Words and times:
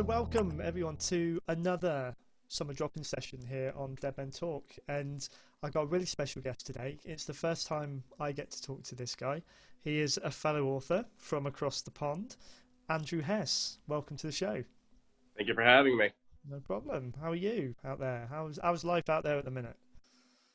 so 0.00 0.04
welcome 0.04 0.62
everyone 0.64 0.96
to 0.96 1.38
another 1.48 2.16
summer 2.48 2.72
drop-in 2.72 3.04
session 3.04 3.38
here 3.46 3.70
on 3.76 3.94
Dead 4.00 4.16
Men 4.16 4.30
Talk, 4.30 4.64
and 4.88 5.28
I 5.62 5.68
got 5.68 5.82
a 5.82 5.86
really 5.86 6.06
special 6.06 6.40
guest 6.40 6.64
today. 6.64 6.98
It's 7.04 7.26
the 7.26 7.34
first 7.34 7.66
time 7.66 8.02
I 8.18 8.32
get 8.32 8.50
to 8.52 8.62
talk 8.62 8.82
to 8.84 8.94
this 8.94 9.14
guy. 9.14 9.42
He 9.82 9.98
is 9.98 10.18
a 10.24 10.30
fellow 10.30 10.68
author 10.68 11.04
from 11.18 11.44
across 11.44 11.82
the 11.82 11.90
pond, 11.90 12.36
Andrew 12.88 13.20
Hess. 13.20 13.76
Welcome 13.88 14.16
to 14.16 14.28
the 14.28 14.32
show. 14.32 14.64
Thank 15.36 15.48
you 15.48 15.54
for 15.54 15.62
having 15.62 15.98
me. 15.98 16.08
No 16.50 16.60
problem. 16.60 17.12
How 17.20 17.32
are 17.32 17.36
you 17.36 17.74
out 17.84 18.00
there? 18.00 18.26
How's 18.30 18.58
how's 18.62 18.84
life 18.84 19.10
out 19.10 19.22
there 19.22 19.36
at 19.36 19.44
the 19.44 19.50
minute? 19.50 19.76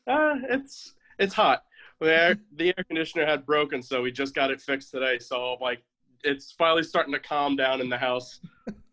Uh, 0.08 0.38
it's 0.50 0.96
it's 1.20 1.36
hot. 1.36 1.66
The 2.00 2.12
air, 2.12 2.38
the 2.56 2.74
air 2.76 2.84
conditioner 2.88 3.28
had 3.28 3.46
broken, 3.46 3.84
so 3.84 4.02
we 4.02 4.12
just 4.12 4.34
got 4.34 4.50
it 4.50 4.60
fixed 4.60 4.90
today. 4.90 5.20
So 5.20 5.58
like, 5.62 5.84
it's 6.24 6.52
finally 6.52 6.82
starting 6.82 7.14
to 7.14 7.20
calm 7.20 7.56
down 7.56 7.80
in 7.80 7.90
the 7.90 7.98
house. 7.98 8.40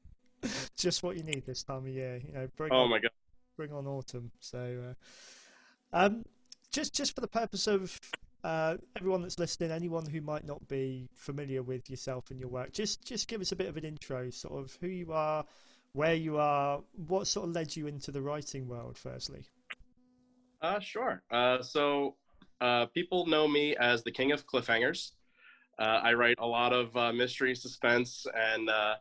Just 0.76 1.02
what 1.02 1.16
you 1.16 1.22
need 1.22 1.44
this 1.46 1.62
time 1.62 1.78
of 1.78 1.88
year. 1.88 2.20
You 2.26 2.32
know, 2.32 2.48
bring 2.56 2.72
Oh 2.72 2.84
on, 2.84 2.90
my 2.90 2.98
god. 2.98 3.10
bring 3.56 3.72
on 3.72 3.86
autumn. 3.86 4.30
So, 4.40 4.94
uh, 5.92 5.96
um, 5.96 6.24
just 6.72 6.94
just 6.94 7.14
for 7.14 7.20
the 7.20 7.28
purpose 7.28 7.66
of 7.66 7.98
uh, 8.44 8.76
everyone 8.96 9.22
that's 9.22 9.38
listening, 9.38 9.70
anyone 9.70 10.06
who 10.06 10.20
might 10.20 10.44
not 10.46 10.66
be 10.68 11.08
familiar 11.14 11.62
with 11.62 11.88
yourself 11.90 12.30
and 12.30 12.40
your 12.40 12.48
work, 12.48 12.72
just 12.72 13.04
just 13.04 13.28
give 13.28 13.40
us 13.40 13.52
a 13.52 13.56
bit 13.56 13.68
of 13.68 13.76
an 13.76 13.84
intro, 13.84 14.30
sort 14.30 14.62
of 14.62 14.76
who 14.80 14.88
you 14.88 15.12
are, 15.12 15.44
where 15.92 16.14
you 16.14 16.38
are, 16.38 16.80
what 17.06 17.26
sort 17.26 17.48
of 17.48 17.54
led 17.54 17.76
you 17.76 17.86
into 17.86 18.10
the 18.10 18.22
writing 18.22 18.66
world. 18.68 18.96
Firstly, 18.98 19.44
Uh, 20.60 20.78
sure. 20.80 21.22
Uh, 21.30 21.62
so 21.62 22.16
uh, 22.60 22.86
people 22.86 23.26
know 23.26 23.48
me 23.48 23.76
as 23.76 24.02
the 24.02 24.10
king 24.12 24.32
of 24.32 24.46
cliffhangers. 24.46 25.12
Uh, 25.78 26.00
I 26.02 26.12
write 26.14 26.36
a 26.38 26.46
lot 26.46 26.72
of 26.72 26.96
uh, 26.96 27.12
mystery, 27.12 27.54
suspense, 27.54 28.26
and 28.34 28.68
uh, 28.70 28.96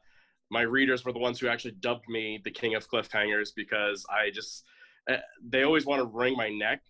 my 0.52 0.62
readers 0.62 1.06
were 1.06 1.14
the 1.14 1.20
ones 1.20 1.40
who 1.40 1.48
actually 1.48 1.72
dubbed 1.80 2.08
me 2.10 2.40
the 2.44 2.52
king 2.52 2.76
of 2.76 2.88
cliffhangers 2.90 3.50
because 3.56 4.06
I 4.10 4.30
just 4.30 4.66
uh, 5.10 5.18
they 5.44 5.64
always 5.64 5.86
want 5.86 6.02
to 6.02 6.06
wring 6.06 6.36
my 6.36 6.50
neck 6.50 6.82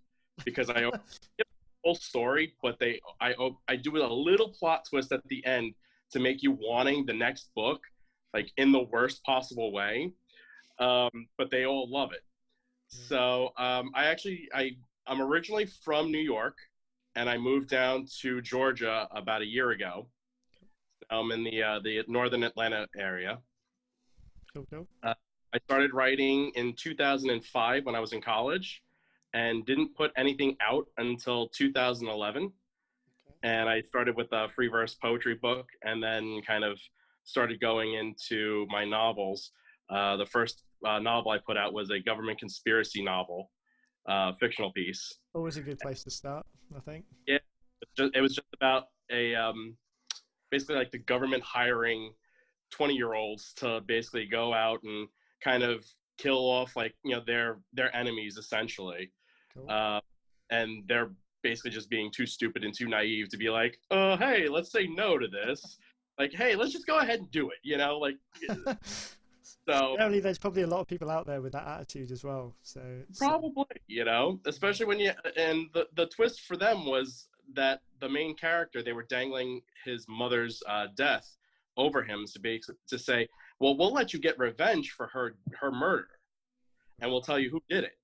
because 0.43 0.69
I 0.69 0.81
give 0.81 0.91
the 1.37 1.45
whole 1.85 1.95
story, 1.95 2.53
but 2.61 2.79
they 2.79 2.99
I 3.21 3.33
I 3.67 3.75
do 3.75 3.97
a 3.97 4.07
little 4.07 4.49
plot 4.49 4.85
twist 4.89 5.11
at 5.11 5.21
the 5.29 5.45
end 5.45 5.75
to 6.11 6.19
make 6.19 6.41
you 6.41 6.57
wanting 6.59 7.05
the 7.05 7.13
next 7.13 7.51
book, 7.55 7.81
like 8.33 8.51
in 8.57 8.71
the 8.71 8.83
worst 8.91 9.23
possible 9.23 9.71
way. 9.71 10.11
Um, 10.79 11.27
but 11.37 11.51
they 11.51 11.65
all 11.65 11.89
love 11.89 12.11
it. 12.11 12.23
So 12.87 13.51
um, 13.57 13.91
I 13.93 14.05
actually 14.05 14.49
I 14.55 14.71
I'm 15.05 15.21
originally 15.21 15.67
from 15.67 16.11
New 16.11 16.19
York, 16.19 16.57
and 17.15 17.29
I 17.29 17.37
moved 17.37 17.69
down 17.69 18.07
to 18.21 18.41
Georgia 18.41 19.07
about 19.11 19.43
a 19.43 19.47
year 19.47 19.69
ago. 19.69 20.07
I'm 21.11 21.31
in 21.31 21.43
the 21.43 21.61
uh, 21.61 21.79
the 21.83 22.03
northern 22.07 22.43
Atlanta 22.43 22.87
area. 22.97 23.39
Cool. 24.53 24.87
I 25.03 25.59
started 25.65 25.93
writing 25.93 26.51
in 26.55 26.73
2005 26.73 27.85
when 27.85 27.95
I 27.95 27.99
was 27.99 28.13
in 28.13 28.21
college, 28.21 28.81
and 29.33 29.65
didn't 29.65 29.95
put 29.95 30.11
anything 30.17 30.57
out 30.61 30.87
until 30.97 31.49
2011. 31.49 32.51
And 33.43 33.69
I 33.69 33.81
started 33.81 34.15
with 34.15 34.27
a 34.31 34.49
free 34.49 34.67
verse 34.67 34.95
poetry 34.95 35.35
book, 35.35 35.67
and 35.83 36.01
then 36.01 36.41
kind 36.45 36.63
of 36.63 36.79
started 37.23 37.59
going 37.59 37.93
into 37.95 38.65
my 38.69 38.85
novels. 38.85 39.51
Uh, 39.89 40.15
the 40.15 40.25
first 40.25 40.63
uh, 40.85 40.99
novel 40.99 41.31
I 41.31 41.37
put 41.37 41.57
out 41.57 41.73
was 41.73 41.89
a 41.91 41.99
government 41.99 42.39
conspiracy 42.39 43.03
novel, 43.03 43.51
uh, 44.07 44.33
fictional 44.39 44.71
piece. 44.71 45.17
Always 45.33 45.57
a 45.57 45.61
good 45.61 45.79
place 45.79 46.03
to 46.03 46.11
start, 46.11 46.45
I 46.75 46.79
think. 46.79 47.05
It's 47.27 47.43
just, 47.97 48.15
it 48.15 48.21
was 48.21 48.35
just 48.35 48.47
about 48.53 48.85
a 49.11 49.35
um, 49.35 49.75
basically 50.49 50.75
like 50.75 50.91
the 50.91 50.99
government 50.99 51.43
hiring 51.43 52.13
20 52.71 52.93
year 52.93 53.13
olds 53.13 53.53
to 53.53 53.81
basically 53.85 54.25
go 54.25 54.53
out 54.53 54.81
and 54.83 55.07
kind 55.43 55.63
of 55.63 55.85
kill 56.17 56.37
off 56.39 56.75
like 56.75 56.93
you 57.03 57.15
know 57.15 57.21
their 57.25 57.59
their 57.73 57.95
enemies 57.95 58.37
essentially 58.37 59.11
Cool. 59.53 59.69
uh, 59.69 59.99
and 60.49 60.83
they're 60.87 61.11
basically 61.43 61.71
just 61.71 61.89
being 61.89 62.11
too 62.11 62.25
stupid 62.25 62.63
and 62.63 62.73
too 62.73 62.87
naive 62.87 63.29
to 63.29 63.37
be 63.37 63.49
like 63.49 63.79
oh 63.89 64.15
hey 64.17 64.47
let's 64.47 64.71
say 64.71 64.87
no 64.87 65.17
to 65.17 65.27
this 65.27 65.77
like 66.19 66.31
hey 66.33 66.55
let's 66.55 66.71
just 66.71 66.85
go 66.85 66.99
ahead 66.99 67.19
and 67.19 67.31
do 67.31 67.49
it 67.49 67.57
you 67.63 67.77
know 67.77 67.97
like 67.97 68.15
so 69.67 69.93
Apparently, 69.93 70.19
there's 70.19 70.39
probably 70.39 70.63
a 70.63 70.67
lot 70.67 70.79
of 70.81 70.87
people 70.87 71.09
out 71.09 71.25
there 71.27 71.41
with 71.41 71.53
that 71.53 71.67
attitude 71.67 72.11
as 72.11 72.23
well. 72.23 72.55
So 72.63 72.81
uh, 72.81 73.03
Probably, 73.17 73.65
you 73.87 74.05
know, 74.05 74.39
especially 74.47 74.87
when 74.87 74.99
you 74.99 75.11
and 75.37 75.67
the 75.73 75.87
the 75.95 76.07
twist 76.07 76.41
for 76.41 76.57
them 76.57 76.85
was 76.85 77.27
that 77.53 77.81
the 77.99 78.09
main 78.09 78.35
character 78.35 78.81
they 78.81 78.93
were 78.93 79.03
dangling 79.03 79.61
his 79.85 80.05
mother's 80.09 80.63
uh, 80.67 80.87
death 80.95 81.37
over 81.77 82.03
him 82.03 82.25
to 82.33 82.39
be 82.39 82.61
to 82.87 82.99
say, 82.99 83.27
well, 83.59 83.77
we'll 83.77 83.93
let 83.93 84.13
you 84.13 84.19
get 84.19 84.37
revenge 84.37 84.91
for 84.91 85.07
her 85.07 85.35
her 85.59 85.71
murder, 85.71 86.07
and 87.01 87.11
we'll 87.11 87.21
tell 87.21 87.39
you 87.39 87.49
who 87.49 87.61
did 87.69 87.83
it. 87.83 87.97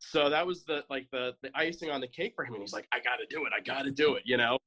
So 0.00 0.28
that 0.30 0.46
was 0.46 0.64
the 0.64 0.84
like 0.90 1.08
the 1.12 1.34
the 1.42 1.50
icing 1.54 1.90
on 1.90 2.00
the 2.00 2.08
cake 2.08 2.32
for 2.34 2.44
him, 2.44 2.54
and 2.54 2.62
he's 2.62 2.72
like, 2.72 2.88
I 2.92 3.00
got 3.00 3.16
to 3.16 3.26
do 3.28 3.44
it, 3.46 3.52
I 3.56 3.60
got 3.60 3.82
to 3.84 3.90
do 3.90 4.14
it, 4.14 4.22
you 4.24 4.36
know. 4.36 4.58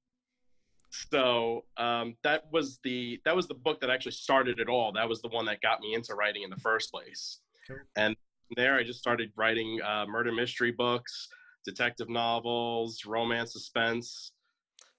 So 1.11 1.65
um, 1.77 2.15
that 2.23 2.45
was 2.51 2.79
the 2.83 3.19
that 3.25 3.35
was 3.35 3.47
the 3.47 3.53
book 3.53 3.81
that 3.81 3.89
actually 3.89 4.13
started 4.13 4.59
it 4.59 4.69
all. 4.69 4.91
That 4.93 5.07
was 5.07 5.21
the 5.21 5.29
one 5.29 5.45
that 5.45 5.61
got 5.61 5.81
me 5.81 5.93
into 5.93 6.15
writing 6.15 6.43
in 6.43 6.49
the 6.49 6.57
first 6.57 6.91
place. 6.91 7.39
Cool. 7.67 7.77
And 7.95 8.15
there, 8.55 8.75
I 8.75 8.83
just 8.83 8.99
started 8.99 9.31
writing 9.35 9.79
uh, 9.85 10.05
murder 10.07 10.31
mystery 10.31 10.71
books, 10.71 11.27
detective 11.65 12.09
novels, 12.09 13.03
romance, 13.05 13.53
suspense. 13.53 14.31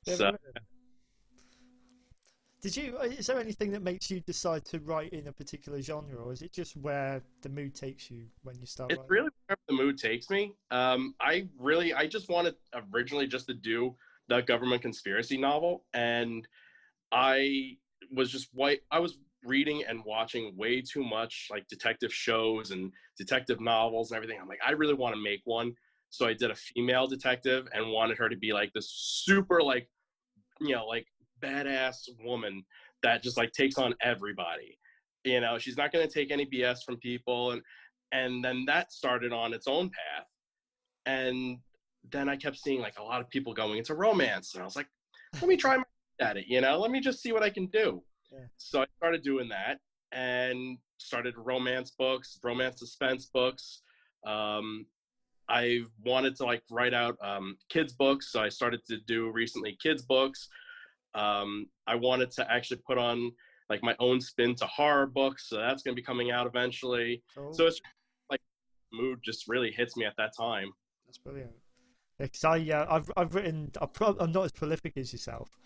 Yeah, 0.06 0.14
So 0.14 0.36
Did 2.60 2.76
you? 2.76 2.98
uh, 2.98 3.04
Is 3.04 3.26
there 3.26 3.38
anything 3.38 3.70
that 3.72 3.82
makes 3.82 4.10
you 4.10 4.20
decide 4.20 4.64
to 4.66 4.80
write 4.80 5.12
in 5.12 5.28
a 5.28 5.32
particular 5.32 5.80
genre, 5.80 6.16
or 6.16 6.32
is 6.32 6.42
it 6.42 6.52
just 6.52 6.76
where 6.76 7.22
the 7.42 7.48
mood 7.48 7.74
takes 7.74 8.10
you 8.10 8.26
when 8.42 8.58
you 8.58 8.66
start? 8.66 8.90
it's 8.90 8.98
writing? 8.98 9.10
really 9.10 9.30
wherever 9.46 9.60
the 9.68 9.74
mood 9.74 9.98
takes 9.98 10.28
me. 10.30 10.54
Um, 10.70 11.14
I 11.20 11.48
really, 11.58 11.94
I 11.94 12.06
just 12.06 12.28
wanted 12.28 12.54
originally 12.92 13.26
just 13.26 13.46
to 13.46 13.54
do 13.54 13.94
the 14.28 14.40
government 14.42 14.82
conspiracy 14.82 15.38
novel, 15.38 15.84
and 15.94 16.46
I 17.12 17.76
was 18.12 18.30
just 18.30 18.48
white. 18.52 18.80
I 18.90 18.98
was 18.98 19.18
reading 19.44 19.84
and 19.88 20.04
watching 20.04 20.56
way 20.56 20.82
too 20.82 21.04
much 21.04 21.46
like 21.50 21.66
detective 21.68 22.12
shows 22.12 22.72
and 22.72 22.92
detective 23.16 23.60
novels 23.60 24.10
and 24.10 24.16
everything. 24.16 24.38
I'm 24.40 24.48
like, 24.48 24.58
I 24.66 24.72
really 24.72 24.94
want 24.94 25.14
to 25.14 25.22
make 25.22 25.40
one. 25.44 25.74
So 26.10 26.26
I 26.26 26.32
did 26.34 26.50
a 26.50 26.54
female 26.54 27.06
detective 27.06 27.68
and 27.72 27.90
wanted 27.90 28.18
her 28.18 28.28
to 28.28 28.36
be 28.36 28.52
like 28.52 28.72
this 28.72 28.90
super 28.90 29.62
like, 29.62 29.88
you 30.60 30.74
know, 30.74 30.86
like 30.86 31.06
badass 31.40 32.08
woman 32.24 32.64
that 33.02 33.22
just 33.22 33.36
like 33.36 33.52
takes 33.52 33.78
on 33.78 33.94
everybody. 34.02 34.78
You 35.24 35.40
know, 35.40 35.58
she's 35.58 35.76
not 35.76 35.92
going 35.92 36.06
to 36.06 36.12
take 36.12 36.30
any 36.30 36.46
BS 36.46 36.78
from 36.84 36.96
people 36.98 37.52
and 37.52 37.62
and 38.10 38.42
then 38.42 38.64
that 38.66 38.90
started 38.90 39.32
on 39.32 39.52
its 39.52 39.66
own 39.66 39.90
path. 39.90 40.26
And 41.04 41.58
then 42.10 42.28
i 42.28 42.36
kept 42.36 42.56
seeing 42.56 42.80
like 42.80 42.98
a 42.98 43.02
lot 43.02 43.20
of 43.20 43.28
people 43.28 43.52
going 43.52 43.78
into 43.78 43.94
romance 43.94 44.54
and 44.54 44.62
i 44.62 44.64
was 44.64 44.76
like 44.76 44.88
let 45.34 45.48
me 45.48 45.56
try 45.56 45.76
my 45.76 45.82
at 46.20 46.36
it 46.36 46.46
you 46.48 46.60
know? 46.60 46.78
Let 46.78 46.90
me 46.90 47.00
just 47.00 47.22
see 47.22 47.32
what 47.32 47.42
i 47.42 47.50
can 47.50 47.66
do. 47.66 48.02
Yeah. 48.32 48.40
so 48.56 48.82
i 48.82 48.86
started 48.96 49.22
doing 49.22 49.48
that 49.48 49.78
and 50.12 50.78
started 50.98 51.34
romance 51.36 51.92
books 51.96 52.38
romance 52.42 52.80
suspense 52.80 53.26
books. 53.26 53.82
Um, 54.26 54.86
i 55.48 55.80
wanted 56.04 56.36
to 56.36 56.44
like 56.44 56.62
write 56.70 56.94
out 56.94 57.16
um, 57.22 57.56
kids 57.68 57.92
books 57.92 58.32
so 58.32 58.40
i 58.40 58.48
started 58.48 58.84
to 58.86 58.98
do 59.06 59.30
recently 59.30 59.78
kids 59.80 60.02
books 60.02 60.48
um, 61.14 61.66
i 61.86 61.94
wanted 61.94 62.30
to 62.30 62.50
actually 62.50 62.80
put 62.86 62.98
on 62.98 63.30
like 63.70 63.82
my 63.82 63.94
own 63.98 64.20
spin 64.20 64.54
to 64.54 64.66
horror 64.66 65.06
books 65.06 65.48
so 65.48 65.56
that's 65.56 65.82
going 65.82 65.94
to 65.94 66.00
be 66.00 66.04
coming 66.04 66.30
out 66.30 66.46
eventually 66.46 67.22
Cool. 67.34 67.52
so 67.52 67.66
it's 67.66 67.80
like 68.30 68.40
mood 68.92 69.20
just 69.22 69.48
really 69.48 69.70
hits 69.70 69.96
me 69.96 70.04
at 70.04 70.16
that 70.16 70.36
time. 70.36 70.72
That's 71.06 71.18
brilliant. 71.18 71.52
Because 72.18 72.44
I, 72.44 72.58
uh, 72.58 72.86
I've, 72.90 73.10
I've 73.16 73.34
written. 73.34 73.70
I'm, 73.80 74.32
not 74.32 74.44
as 74.44 74.52
prolific 74.52 74.96
as 74.96 75.12
yourself. 75.12 75.56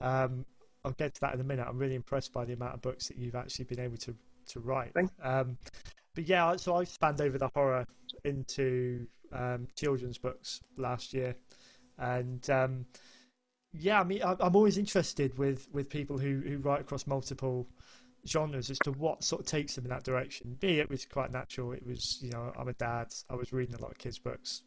Um, 0.00 0.44
I'll 0.84 0.92
get 0.92 1.14
to 1.14 1.20
that 1.22 1.34
in 1.34 1.40
a 1.40 1.44
minute. 1.44 1.66
I'm 1.68 1.78
really 1.78 1.94
impressed 1.94 2.32
by 2.32 2.44
the 2.44 2.52
amount 2.52 2.74
of 2.74 2.82
books 2.82 3.08
that 3.08 3.16
you've 3.16 3.34
actually 3.34 3.64
been 3.64 3.80
able 3.80 3.96
to 3.98 4.14
to 4.48 4.60
write. 4.60 4.92
Um, 5.22 5.56
but 6.14 6.28
yeah, 6.28 6.54
so 6.56 6.76
I 6.76 6.84
spanned 6.84 7.20
over 7.20 7.38
the 7.38 7.48
horror 7.54 7.86
into 8.24 9.06
um, 9.32 9.68
children's 9.74 10.18
books 10.18 10.60
last 10.76 11.14
year, 11.14 11.34
and 11.98 12.48
um, 12.50 12.84
yeah, 13.72 14.00
I 14.00 14.04
mean, 14.04 14.22
I- 14.22 14.36
I'm 14.40 14.56
always 14.56 14.78
interested 14.78 15.38
with 15.38 15.68
with 15.72 15.88
people 15.88 16.18
who 16.18 16.40
who 16.40 16.58
write 16.58 16.80
across 16.80 17.06
multiple 17.06 17.68
genres 18.26 18.70
as 18.70 18.80
to 18.80 18.92
what 18.92 19.24
sort 19.24 19.40
of 19.42 19.46
takes 19.46 19.74
them 19.74 19.84
in 19.84 19.90
that 19.90 20.04
direction. 20.04 20.58
Me, 20.62 20.78
it 20.80 20.90
was 20.90 21.06
quite 21.06 21.32
natural. 21.32 21.72
It 21.72 21.86
was, 21.86 22.18
you 22.22 22.30
know, 22.30 22.52
I'm 22.56 22.68
a 22.68 22.74
dad. 22.74 23.12
I 23.30 23.34
was 23.36 23.52
reading 23.52 23.74
a 23.74 23.80
lot 23.82 23.92
of 23.92 23.98
kids' 23.98 24.18
books 24.18 24.62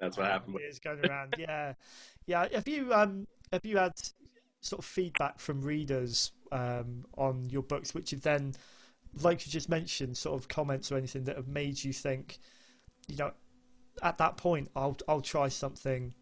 That's 0.00 0.16
what 0.16 0.26
happened. 0.26 0.54
With, 0.54 0.62
Years 0.62 0.78
going 0.78 1.00
around, 1.00 1.34
yeah, 1.38 1.74
yeah. 2.26 2.48
Have 2.52 2.68
you 2.68 2.92
um 2.92 3.26
have 3.52 3.64
you 3.64 3.78
had 3.78 3.92
sort 4.60 4.80
of 4.80 4.84
feedback 4.84 5.38
from 5.38 5.62
readers 5.62 6.32
um 6.52 7.06
on 7.16 7.48
your 7.50 7.62
books, 7.62 7.94
which 7.94 8.10
have 8.10 8.22
then, 8.22 8.54
like 9.22 9.46
you 9.46 9.52
just 9.52 9.68
mentioned, 9.68 10.16
sort 10.16 10.40
of 10.40 10.48
comments 10.48 10.92
or 10.92 10.96
anything 10.96 11.24
that 11.24 11.36
have 11.36 11.48
made 11.48 11.82
you 11.84 11.92
think, 11.92 12.38
you 13.08 13.16
know, 13.16 13.32
at 14.02 14.18
that 14.18 14.36
point, 14.36 14.70
I'll 14.76 14.96
I'll 15.08 15.20
try 15.22 15.48
something 15.48 16.14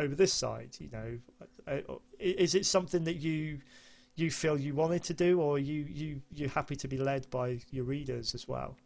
over 0.00 0.14
this 0.14 0.32
side. 0.32 0.76
You 0.80 0.90
know, 0.90 1.18
Uh, 1.66 1.98
is 2.18 2.54
it 2.54 2.66
something 2.66 3.04
that 3.04 3.16
you 3.16 3.60
you 4.16 4.30
feel 4.30 4.58
you 4.58 4.74
wanted 4.74 5.02
to 5.04 5.14
do, 5.14 5.40
or 5.40 5.58
you 5.58 5.86
you 5.88 6.22
you're 6.30 6.48
happy 6.48 6.76
to 6.76 6.88
be 6.88 6.98
led 6.98 7.30
by 7.30 7.60
your 7.70 7.84
readers 7.84 8.34
as 8.34 8.48
well? 8.48 8.76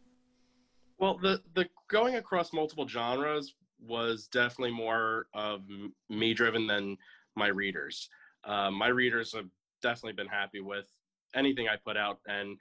Well, 0.99 1.19
the 1.19 1.43
the 1.55 1.69
going 1.89 2.17
across 2.17 2.53
multiple 2.53 2.87
genres 2.87 3.55
was 3.81 4.29
definitely 4.29 4.73
more 4.73 5.27
of 5.35 5.63
me 6.09 6.35
driven 6.35 6.67
than 6.67 6.97
my 7.37 7.49
readers. 7.49 8.09
Uh, 8.45 8.71
my 8.71 8.89
readers 8.89 9.33
have 9.33 9.49
definitely 9.83 10.13
been 10.13 10.29
happy 10.29 10.61
with 10.61 10.87
anything 11.35 11.69
I 11.69 11.77
put 11.77 11.97
out, 11.97 12.21
and 12.27 12.59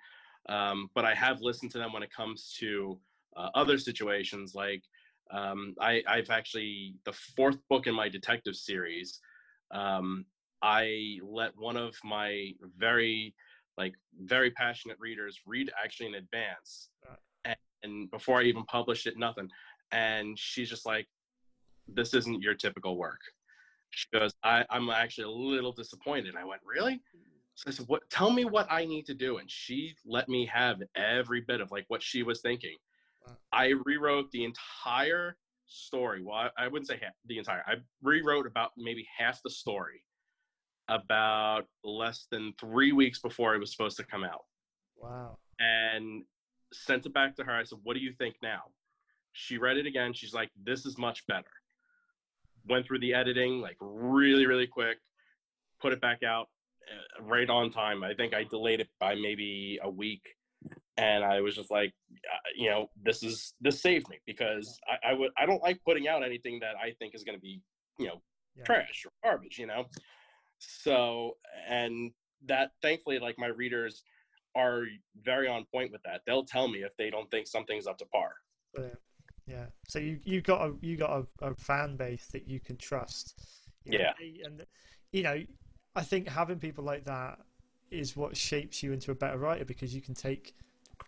um, 0.50 0.90
but 0.96 1.06
I 1.06 1.14
have 1.14 1.42
listened 1.42 1.72
to 1.72 1.78
them 1.78 1.94
when 1.94 2.04
it 2.04 2.12
comes 2.12 2.56
to 2.60 3.00
uh, 3.36 3.50
other 3.56 3.78
situations. 3.78 4.56
Like 4.56 4.84
um, 5.34 5.76
I, 5.82 6.04
I've 6.08 6.30
actually 6.30 6.96
the 7.06 7.14
fourth 7.14 7.58
book 7.70 7.88
in 7.88 7.96
my 7.96 8.08
detective 8.08 8.56
series. 8.56 9.20
Um, 9.72 10.26
I 10.62 11.18
let 11.24 11.52
one 11.58 11.76
of 11.76 11.96
my 12.04 12.52
very 12.78 13.34
like 13.78 13.94
very 14.22 14.52
passionate 14.52 14.98
readers 15.00 15.40
read 15.48 15.72
actually 15.84 16.08
in 16.10 16.16
advance, 16.16 16.90
and, 17.44 17.58
and 17.82 18.12
before 18.12 18.40
I 18.40 18.44
even 18.44 18.64
published 18.66 19.08
it, 19.08 19.18
nothing. 19.18 19.50
And 19.92 20.38
she's 20.38 20.70
just 20.70 20.86
like, 20.86 21.08
"This 21.88 22.14
isn't 22.14 22.42
your 22.42 22.54
typical 22.54 22.96
work." 22.96 23.20
She 23.90 24.08
goes, 24.14 24.34
I, 24.44 24.64
"I'm 24.70 24.90
actually 24.92 25.26
a 25.26 25.30
little 25.30 25.72
disappointed." 25.72 26.36
I 26.36 26.46
went, 26.46 26.62
"Really?" 26.64 27.02
So 27.56 27.66
I 27.68 27.72
said, 27.72 27.88
"What? 27.88 28.08
Tell 28.12 28.30
me 28.30 28.46
what 28.46 28.68
I 28.70 28.86
need 28.86 29.08
to 29.08 29.16
do." 29.16 29.38
And 29.38 29.50
she 29.50 29.96
let 30.06 30.30
me 30.30 30.46
have 30.46 30.84
every 30.96 31.42
bit 31.42 31.60
of 31.60 31.72
like 31.72 31.86
what 31.88 32.04
she 32.04 32.22
was 32.22 32.42
thinking. 32.42 32.78
Wow. 33.26 33.38
I 33.52 33.74
rewrote 33.86 34.32
the 34.32 34.46
entire 34.46 35.38
story. 35.68 36.24
Well, 36.24 36.36
I, 36.36 36.50
I 36.58 36.68
wouldn't 36.68 36.88
say 36.88 37.00
half, 37.02 37.14
the 37.26 37.38
entire. 37.38 37.64
I 37.68 37.76
rewrote 38.02 38.48
about 38.48 38.72
maybe 38.78 39.08
half 39.18 39.42
the 39.44 39.50
story 39.50 40.04
about 40.90 41.64
less 41.84 42.28
than 42.30 42.54
three 42.60 42.92
weeks 42.92 43.20
before 43.20 43.56
it 43.56 43.60
was 43.60 43.72
supposed 43.72 43.98
to 43.98 44.04
come 44.04 44.24
out. 44.24 44.44
Wow. 44.98 45.38
And 45.60 46.24
sent 46.74 47.06
it 47.06 47.14
back 47.14 47.36
to 47.36 47.44
her. 47.44 47.52
I 47.52 47.64
said, 47.64 47.80
"What 47.84 47.96
do 47.96 48.00
you 48.00 48.14
think 48.14 48.36
now?" 48.42 48.64
She 49.32 49.58
read 49.58 49.78
it 49.78 49.86
again. 49.86 50.14
She's 50.14 50.34
like, 50.34 50.52
"This 50.62 50.86
is 50.86 50.98
much 50.98 51.26
better." 51.28 51.52
Went 52.68 52.86
through 52.86 53.00
the 53.00 53.14
editing 53.14 53.62
like 53.62 53.78
really, 53.80 54.46
really 54.46 54.68
quick. 54.68 54.98
Put 55.82 55.94
it 55.94 56.02
back 56.02 56.24
out 56.24 56.50
uh, 56.90 57.24
right 57.24 57.50
on 57.50 57.72
time. 57.72 58.04
I 58.04 58.14
think 58.14 58.34
I 58.34 58.44
delayed 58.44 58.80
it 58.80 58.90
by 59.00 59.16
maybe 59.16 59.80
a 59.84 59.90
week, 59.90 60.24
and 60.98 61.24
I 61.24 61.42
was 61.42 61.56
just 61.56 61.72
like, 61.72 61.94
uh, 62.12 62.50
you 62.56 62.70
know, 62.70 62.90
this 63.04 63.24
is 63.24 63.54
this 63.62 63.82
saved 63.82 64.10
me 64.10 64.20
because 64.26 64.80
I, 64.88 65.12
I 65.12 65.14
would 65.14 65.32
I 65.38 65.46
don't 65.46 65.62
like 65.62 65.80
putting 65.86 66.08
out 66.08 66.24
anything 66.24 66.60
that 66.62 66.76
I 66.82 66.94
think 67.00 67.16
is 67.16 67.24
going 67.24 67.38
to 67.38 67.42
be 67.42 67.62
you 67.98 68.08
know 68.08 68.22
yeah. 68.56 68.64
trash 68.64 69.06
or 69.06 69.12
garbage, 69.24 69.58
you 69.58 69.68
know. 69.68 69.86
So 70.60 71.38
and 71.68 72.12
that 72.46 72.72
thankfully, 72.82 73.20
like 73.20 73.36
my 73.38 73.48
readers 73.48 74.04
are 74.56 74.84
very 75.24 75.48
on 75.48 75.66
point 75.74 75.92
with 75.92 76.04
that. 76.04 76.22
They'll 76.28 76.46
tell 76.46 76.68
me 76.68 76.80
if 76.80 76.96
they 76.98 77.10
don't 77.10 77.30
think 77.32 77.48
something's 77.48 77.88
up 77.88 77.98
to 78.00 78.06
par. 78.06 78.34
Yeah. 78.78 78.86
Yeah. 79.46 79.66
So 79.88 80.00
you 80.00 80.20
you 80.24 80.42
got 80.42 80.62
a 80.62 80.74
you 80.82 80.96
got 80.96 81.26
a, 81.42 81.48
a 81.48 81.56
fan 81.56 81.98
base 81.98 82.28
that 82.28 82.48
you 82.48 82.60
can 82.60 82.78
trust. 82.78 83.36
You 83.84 83.98
know, 83.98 84.06
yeah. 84.20 84.46
And 84.46 84.66
you 85.12 85.24
know, 85.24 85.44
I 85.96 86.02
think 86.02 86.28
having 86.28 86.60
people 86.60 86.84
like 86.84 87.06
that 87.06 87.40
is 87.92 88.16
what 88.16 88.36
shapes 88.38 88.82
you 88.82 88.92
into 88.92 89.12
a 89.12 89.16
better 89.16 89.38
writer 89.38 89.66
because 89.66 89.94
you 89.94 90.02
can 90.02 90.14
take 90.14 90.56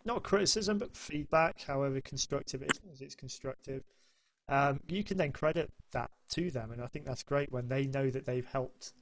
not 0.06 0.24
criticism 0.24 0.78
but 0.78 0.96
feedback, 0.96 1.62
however 1.62 2.02
constructive 2.02 2.62
it 2.62 2.72
is, 2.92 3.02
it's 3.02 3.16
constructive. 3.16 3.84
Um, 4.48 4.80
you 4.88 5.04
can 5.04 5.18
then 5.18 5.32
credit 5.32 5.72
that 5.92 6.12
to 6.30 6.52
them, 6.52 6.72
and 6.72 6.82
I 6.82 6.88
think 6.88 7.06
that's 7.06 7.24
great 7.24 7.52
when 7.52 7.68
they 7.68 7.88
know 7.88 8.10
that 8.10 8.26
they've 8.26 8.46
helped 8.46 8.94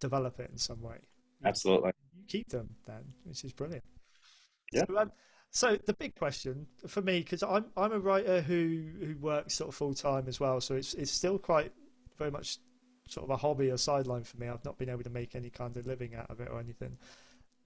develop 0.00 0.38
it 0.38 0.50
in 0.50 0.58
some 0.58 0.80
way. 0.80 0.98
Absolutely, 1.44 1.92
you 2.16 2.24
keep 2.28 2.48
them 2.48 2.68
then, 2.86 3.02
which 3.24 3.44
is 3.44 3.52
brilliant. 3.52 3.84
Yeah. 4.72 4.84
So, 4.86 4.98
um, 4.98 5.12
so 5.50 5.78
the 5.86 5.94
big 5.94 6.14
question 6.14 6.66
for 6.86 7.02
me, 7.02 7.18
because 7.18 7.42
I'm 7.42 7.66
I'm 7.76 7.92
a 7.92 7.98
writer 7.98 8.40
who 8.40 8.84
who 9.00 9.16
works 9.18 9.54
sort 9.54 9.68
of 9.68 9.74
full 9.74 9.94
time 9.94 10.24
as 10.28 10.38
well, 10.38 10.60
so 10.60 10.74
it's 10.76 10.94
it's 10.94 11.10
still 11.10 11.38
quite 11.38 11.72
very 12.18 12.30
much 12.30 12.58
sort 13.08 13.24
of 13.24 13.30
a 13.30 13.36
hobby 13.36 13.70
or 13.70 13.76
sideline 13.76 14.24
for 14.24 14.38
me. 14.38 14.48
I've 14.48 14.64
not 14.64 14.78
been 14.78 14.88
able 14.88 15.02
to 15.02 15.10
make 15.10 15.34
any 15.34 15.50
kind 15.50 15.76
of 15.76 15.86
living 15.86 16.14
out 16.14 16.30
of 16.30 16.40
it 16.40 16.48
or 16.50 16.60
anything. 16.60 16.96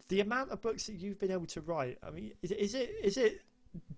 The 0.08 0.20
amount 0.20 0.50
of 0.50 0.61
books 0.61 0.87
that 0.87 0.94
you've 0.94 1.19
been 1.19 1.32
able 1.32 1.47
to 1.47 1.61
write, 1.61 1.99
I 2.03 2.11
mean, 2.11 2.32
is, 2.43 2.53
is 2.53 2.75
it 2.75 2.94
is 3.03 3.17
it? 3.17 3.43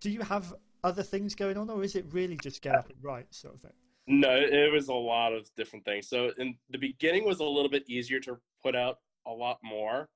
Do 0.00 0.10
you 0.10 0.20
have 0.22 0.54
other 0.82 1.02
things 1.02 1.34
going 1.34 1.56
on, 1.56 1.68
or 1.70 1.84
is 1.84 1.96
it 1.96 2.06
really 2.10 2.38
just 2.42 2.62
get 2.62 2.74
up 2.74 2.88
and 2.88 2.96
write 3.02 3.32
sort 3.34 3.54
of 3.54 3.60
thing? 3.60 3.72
No, 4.06 4.34
it 4.34 4.72
was 4.72 4.88
a 4.88 4.94
lot 4.94 5.34
of 5.34 5.54
different 5.54 5.84
things. 5.84 6.08
So 6.08 6.30
in 6.38 6.56
the 6.70 6.78
beginning 6.78 7.26
was 7.26 7.40
a 7.40 7.44
little 7.44 7.68
bit 7.68 7.84
easier 7.90 8.20
to 8.20 8.38
put 8.62 8.74
out 8.74 9.00
a 9.26 9.30
lot 9.30 9.58
more. 9.62 10.08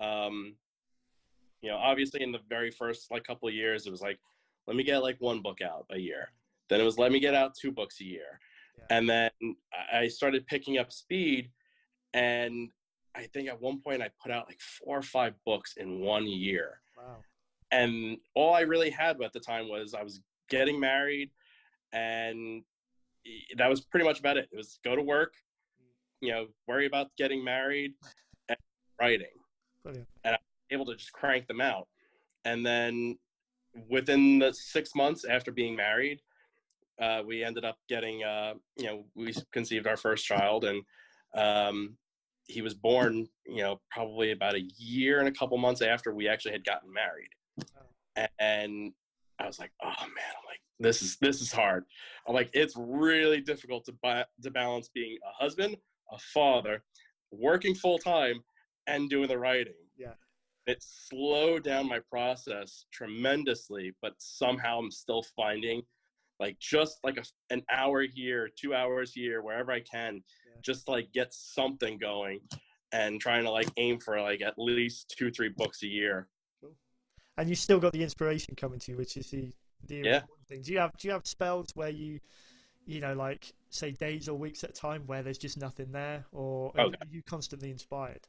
Um, 0.00 0.54
you 1.60 1.68
know, 1.70 1.76
obviously 1.76 2.22
in 2.22 2.32
the 2.32 2.40
very 2.48 2.70
first 2.70 3.10
like 3.10 3.24
couple 3.24 3.46
of 3.46 3.54
years, 3.54 3.86
it 3.86 3.90
was 3.90 4.00
like, 4.00 4.18
let 4.66 4.74
me 4.74 4.82
get 4.82 5.02
like 5.02 5.16
one 5.20 5.42
book 5.42 5.60
out 5.60 5.84
a 5.90 5.98
year. 5.98 6.30
Then 6.70 6.80
it 6.80 6.84
was 6.84 6.96
let 6.96 7.12
me 7.12 7.20
get 7.20 7.34
out 7.34 7.54
two 7.54 7.70
books 7.70 8.00
a 8.00 8.04
year. 8.04 8.40
And 8.88 9.08
then 9.08 9.30
I 9.92 10.08
started 10.08 10.46
picking 10.46 10.78
up 10.78 10.90
speed, 10.90 11.50
and 12.14 12.70
I 13.14 13.24
think 13.24 13.48
at 13.48 13.60
one 13.60 13.80
point 13.80 14.02
I 14.02 14.10
put 14.22 14.32
out 14.32 14.46
like 14.48 14.60
four 14.60 14.98
or 14.98 15.02
five 15.02 15.34
books 15.44 15.74
in 15.76 16.00
one 16.00 16.26
year. 16.26 16.80
Wow. 16.96 17.16
And 17.72 18.18
all 18.34 18.54
I 18.54 18.60
really 18.60 18.90
had 18.90 19.20
at 19.22 19.32
the 19.32 19.40
time 19.40 19.68
was 19.68 19.94
I 19.94 20.02
was 20.02 20.20
getting 20.48 20.78
married, 20.78 21.30
and 21.92 22.62
that 23.56 23.68
was 23.68 23.80
pretty 23.80 24.04
much 24.04 24.18
about 24.18 24.36
it. 24.36 24.48
It 24.52 24.56
was 24.56 24.78
go 24.84 24.96
to 24.96 25.02
work, 25.02 25.34
you 26.20 26.30
know, 26.30 26.46
worry 26.66 26.86
about 26.86 27.08
getting 27.16 27.44
married, 27.44 27.94
and 28.48 28.58
writing. 29.00 29.26
Brilliant. 29.82 30.08
And 30.24 30.34
I 30.34 30.38
was 30.38 30.66
able 30.70 30.86
to 30.86 30.96
just 30.96 31.12
crank 31.12 31.46
them 31.46 31.60
out. 31.60 31.88
And 32.44 32.64
then 32.64 33.18
within 33.88 34.38
the 34.38 34.52
six 34.52 34.94
months 34.94 35.24
after 35.24 35.52
being 35.52 35.76
married, 35.76 36.20
uh, 37.00 37.22
we 37.24 37.44
ended 37.44 37.64
up 37.64 37.78
getting, 37.88 38.22
uh, 38.24 38.54
you 38.76 38.86
know, 38.86 39.04
we 39.14 39.32
conceived 39.52 39.86
our 39.86 39.96
first 39.96 40.26
child, 40.26 40.64
and 40.64 40.82
um, 41.34 41.96
he 42.50 42.62
was 42.62 42.74
born, 42.74 43.28
you 43.46 43.62
know, 43.62 43.80
probably 43.90 44.32
about 44.32 44.54
a 44.54 44.62
year 44.76 45.20
and 45.20 45.28
a 45.28 45.32
couple 45.32 45.56
months 45.58 45.82
after 45.82 46.14
we 46.14 46.28
actually 46.28 46.52
had 46.52 46.64
gotten 46.64 46.92
married. 46.92 47.30
Oh. 47.76 48.26
And 48.38 48.92
I 49.38 49.46
was 49.46 49.58
like, 49.58 49.72
oh 49.82 49.86
man, 49.86 50.32
I'm 50.36 50.46
like, 50.46 50.60
this 50.78 51.02
is 51.02 51.16
this 51.20 51.40
is 51.40 51.52
hard. 51.52 51.84
I'm 52.26 52.34
like, 52.34 52.50
it's 52.52 52.74
really 52.76 53.40
difficult 53.40 53.84
to 53.86 53.94
ba- 54.02 54.26
to 54.42 54.50
balance 54.50 54.90
being 54.92 55.16
a 55.24 55.42
husband, 55.42 55.76
a 56.12 56.18
father, 56.18 56.82
working 57.30 57.74
full 57.74 57.98
time, 57.98 58.42
and 58.86 59.08
doing 59.08 59.28
the 59.28 59.38
writing. 59.38 59.74
Yeah. 59.96 60.14
It 60.66 60.82
slowed 60.82 61.64
down 61.64 61.88
my 61.88 62.00
process 62.10 62.84
tremendously, 62.92 63.94
but 64.02 64.14
somehow 64.18 64.78
I'm 64.78 64.90
still 64.90 65.22
finding 65.34 65.82
like 66.40 66.58
just 66.58 66.98
like 67.04 67.18
a, 67.18 67.54
an 67.54 67.62
hour 67.70 68.02
here 68.02 68.48
two 68.58 68.74
hours 68.74 69.12
here 69.12 69.42
wherever 69.42 69.70
i 69.70 69.80
can 69.80 70.14
yeah. 70.14 70.60
just 70.62 70.88
like 70.88 71.12
get 71.12 71.32
something 71.32 71.98
going 71.98 72.40
and 72.92 73.20
trying 73.20 73.44
to 73.44 73.50
like 73.50 73.68
aim 73.76 74.00
for 74.00 74.20
like 74.20 74.40
at 74.40 74.54
least 74.56 75.14
two 75.16 75.30
three 75.30 75.50
books 75.50 75.82
a 75.82 75.86
year 75.86 76.26
cool. 76.60 76.72
and 77.36 77.48
you 77.48 77.54
still 77.54 77.78
got 77.78 77.92
the 77.92 78.02
inspiration 78.02 78.54
coming 78.56 78.80
to 78.80 78.92
you 78.92 78.98
which 78.98 79.16
is 79.16 79.30
the 79.30 79.52
the 79.86 79.96
yeah. 79.96 80.14
important 80.16 80.48
thing 80.48 80.62
do 80.62 80.72
you 80.72 80.78
have 80.78 80.96
do 80.96 81.06
you 81.06 81.12
have 81.12 81.26
spells 81.26 81.70
where 81.74 81.90
you 81.90 82.18
you 82.86 83.00
know 83.00 83.12
like 83.12 83.52
say 83.68 83.92
days 83.92 84.28
or 84.28 84.36
weeks 84.36 84.64
at 84.64 84.70
a 84.70 84.72
time 84.72 85.02
where 85.06 85.22
there's 85.22 85.38
just 85.38 85.58
nothing 85.58 85.92
there 85.92 86.24
or 86.32 86.68
okay. 86.78 86.96
are 87.00 87.06
you 87.10 87.22
constantly 87.22 87.70
inspired 87.70 88.26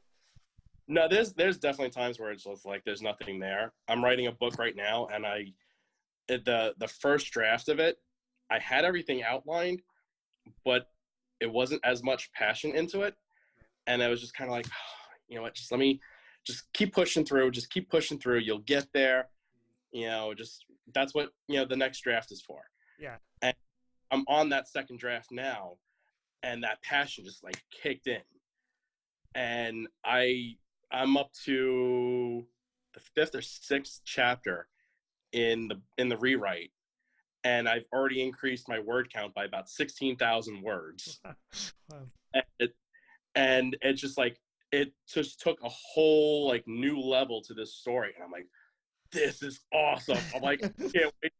no 0.88 1.08
there's 1.08 1.32
there's 1.32 1.58
definitely 1.58 1.90
times 1.90 2.20
where 2.20 2.30
it's 2.30 2.44
just 2.44 2.66
like 2.66 2.82
there's 2.84 3.02
nothing 3.02 3.38
there 3.38 3.72
i'm 3.88 4.04
writing 4.04 4.26
a 4.26 4.32
book 4.32 4.58
right 4.58 4.76
now 4.76 5.08
and 5.12 5.26
i 5.26 5.44
the 6.38 6.74
the 6.78 6.88
first 6.88 7.30
draft 7.30 7.68
of 7.68 7.78
it, 7.78 7.98
I 8.50 8.58
had 8.58 8.84
everything 8.84 9.22
outlined, 9.22 9.82
but 10.64 10.88
it 11.40 11.50
wasn't 11.50 11.80
as 11.84 12.02
much 12.02 12.32
passion 12.32 12.74
into 12.74 13.02
it, 13.02 13.14
and 13.86 14.02
I 14.02 14.08
was 14.08 14.20
just 14.20 14.34
kind 14.34 14.48
of 14.50 14.56
like, 14.56 14.66
you 15.28 15.36
know 15.36 15.42
what, 15.42 15.54
just 15.54 15.70
let 15.70 15.80
me 15.80 16.00
just 16.44 16.72
keep 16.72 16.92
pushing 16.92 17.24
through, 17.24 17.50
just 17.50 17.70
keep 17.70 17.88
pushing 17.88 18.18
through. 18.18 18.38
You'll 18.38 18.58
get 18.58 18.88
there. 18.92 19.28
You 19.92 20.06
know, 20.06 20.34
just 20.34 20.64
that's 20.94 21.14
what 21.14 21.30
you 21.48 21.56
know 21.56 21.64
the 21.64 21.76
next 21.76 22.00
draft 22.00 22.32
is 22.32 22.42
for. 22.42 22.62
Yeah. 22.98 23.16
And 23.42 23.54
I'm 24.10 24.24
on 24.28 24.48
that 24.50 24.68
second 24.68 24.98
draft 24.98 25.30
now, 25.30 25.76
and 26.42 26.62
that 26.64 26.82
passion 26.82 27.24
just 27.24 27.44
like 27.44 27.62
kicked 27.82 28.06
in, 28.06 28.22
and 29.34 29.88
I 30.04 30.56
I'm 30.90 31.16
up 31.16 31.32
to 31.44 32.44
the 32.94 33.00
fifth 33.00 33.34
or 33.34 33.42
sixth 33.42 34.02
chapter 34.04 34.68
in 35.32 35.68
the 35.68 35.80
in 35.98 36.08
the 36.08 36.16
rewrite 36.16 36.70
and 37.44 37.68
I've 37.68 37.84
already 37.92 38.22
increased 38.22 38.68
my 38.68 38.78
word 38.78 39.12
count 39.12 39.34
by 39.34 39.44
about 39.44 39.68
16,000 39.68 40.62
words. 40.62 41.20
wow. 41.90 41.98
and, 42.34 42.44
it, 42.58 42.74
and 43.34 43.76
it's 43.82 44.00
just 44.00 44.16
like 44.16 44.38
it 44.70 44.92
just 45.06 45.40
took 45.40 45.62
a 45.62 45.68
whole 45.68 46.46
like 46.46 46.66
new 46.66 46.98
level 46.98 47.42
to 47.42 47.54
this 47.54 47.74
story 47.74 48.12
and 48.14 48.24
I'm 48.24 48.30
like 48.30 48.46
this 49.10 49.42
is 49.42 49.60
awesome. 49.74 50.18
I'm 50.34 50.42
like 50.42 50.64
I 50.64 50.68
can't 50.94 51.14
wait 51.22 51.32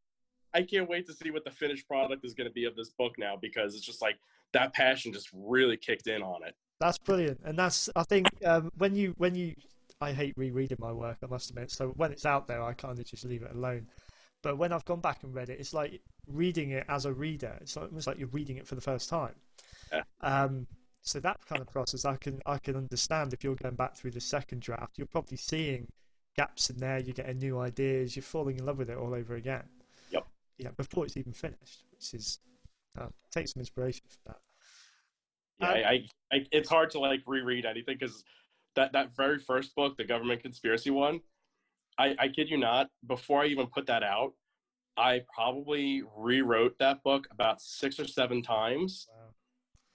I 0.55 0.61
can't 0.61 0.87
wait 0.87 1.07
to 1.07 1.13
see 1.13 1.31
what 1.31 1.43
the 1.43 1.51
finished 1.51 1.87
product 1.87 2.23
is 2.23 2.35
going 2.35 2.47
to 2.47 2.53
be 2.53 2.65
of 2.65 2.75
this 2.75 2.89
book 2.89 3.15
now 3.17 3.35
because 3.41 3.73
it's 3.73 3.85
just 3.85 4.01
like 4.01 4.17
that 4.51 4.73
passion 4.73 5.11
just 5.11 5.29
really 5.33 5.77
kicked 5.77 6.07
in 6.07 6.21
on 6.21 6.43
it. 6.45 6.55
That's 6.79 6.99
brilliant. 6.99 7.39
And 7.43 7.57
that's 7.57 7.89
I 7.95 8.03
think 8.03 8.27
um, 8.45 8.71
when 8.77 8.95
you 8.95 9.15
when 9.17 9.33
you 9.33 9.55
I 10.03 10.11
hate 10.11 10.33
rereading 10.37 10.77
my 10.79 10.91
work. 10.91 11.17
I 11.23 11.27
must 11.27 11.49
admit. 11.49 11.71
So 11.71 11.89
when 11.89 12.11
it's 12.11 12.25
out 12.25 12.47
there, 12.47 12.61
I 12.61 12.73
kind 12.73 12.99
of 12.99 13.05
just 13.05 13.25
leave 13.25 13.43
it 13.43 13.51
alone. 13.55 13.87
But 14.41 14.57
when 14.57 14.73
I've 14.73 14.85
gone 14.85 14.99
back 14.99 15.23
and 15.23 15.33
read 15.33 15.49
it, 15.49 15.59
it's 15.59 15.73
like 15.73 16.01
reading 16.27 16.71
it 16.71 16.85
as 16.89 17.05
a 17.05 17.13
reader. 17.13 17.57
It's 17.61 17.77
almost 17.77 18.07
like 18.07 18.19
you're 18.19 18.27
reading 18.27 18.57
it 18.57 18.67
for 18.67 18.75
the 18.75 18.81
first 18.81 19.09
time. 19.09 19.33
Yeah. 19.91 20.03
Um, 20.21 20.67
so 21.01 21.19
that 21.19 21.37
kind 21.47 21.61
of 21.61 21.67
process, 21.71 22.05
I 22.05 22.17
can 22.17 22.41
I 22.45 22.57
can 22.57 22.75
understand. 22.75 23.33
If 23.33 23.43
you're 23.43 23.55
going 23.55 23.75
back 23.75 23.95
through 23.95 24.11
the 24.11 24.21
second 24.21 24.61
draft, 24.61 24.97
you're 24.97 25.07
probably 25.07 25.37
seeing 25.37 25.87
gaps 26.35 26.69
in 26.69 26.77
there. 26.77 26.99
You're 26.99 27.13
getting 27.13 27.39
new 27.39 27.59
ideas. 27.59 28.15
You're 28.15 28.23
falling 28.23 28.57
in 28.59 28.65
love 28.65 28.77
with 28.77 28.89
it 28.89 28.97
all 28.97 29.13
over 29.13 29.35
again. 29.35 29.63
Yep. 30.11 30.27
Yeah, 30.57 30.69
before 30.77 31.05
it's 31.05 31.17
even 31.17 31.33
finished, 31.33 31.85
which 31.91 32.13
is 32.13 32.39
uh, 32.99 33.07
take 33.31 33.47
some 33.47 33.59
inspiration 33.59 34.03
from 34.07 34.33
that. 34.33 34.39
Yeah, 35.59 35.67
Um, 35.67 35.73
I, 35.75 35.89
I, 35.89 36.37
I, 36.37 36.45
it's 36.51 36.69
hard 36.69 36.91
to 36.91 36.99
like 36.99 37.21
reread 37.25 37.65
anything 37.65 37.97
because 37.99 38.23
that 38.75 38.93
that 38.93 39.15
very 39.15 39.39
first 39.39 39.75
book, 39.75 39.97
the 39.97 40.03
government 40.03 40.41
conspiracy 40.41 40.89
one, 40.89 41.21
I, 41.97 42.15
I 42.19 42.27
kid 42.29 42.49
you 42.49 42.57
not, 42.57 42.89
before 43.05 43.43
I 43.43 43.47
even 43.47 43.67
put 43.67 43.85
that 43.87 44.03
out, 44.03 44.33
I 44.97 45.21
probably 45.33 46.03
rewrote 46.15 46.77
that 46.79 47.03
book 47.03 47.27
about 47.31 47.61
six 47.61 47.99
or 47.99 48.07
seven 48.07 48.41
times. 48.41 49.07
Wow. 49.09 49.33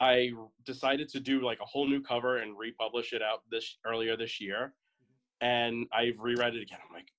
I 0.01 0.31
decided 0.65 1.09
to 1.11 1.21
do 1.21 1.45
like 1.45 1.59
a 1.61 1.65
whole 1.65 1.87
new 1.87 2.01
cover 2.01 2.39
and 2.39 2.57
republish 2.57 3.13
it 3.13 3.23
out 3.23 3.43
this 3.51 3.79
earlier 3.85 4.17
this 4.17 4.41
year, 4.41 4.75
mm-hmm. 5.03 5.47
and 5.47 5.87
I've 5.93 6.19
reread 6.19 6.55
it 6.55 6.63
again. 6.63 6.79
I'm 6.87 6.95
like, 6.95 7.13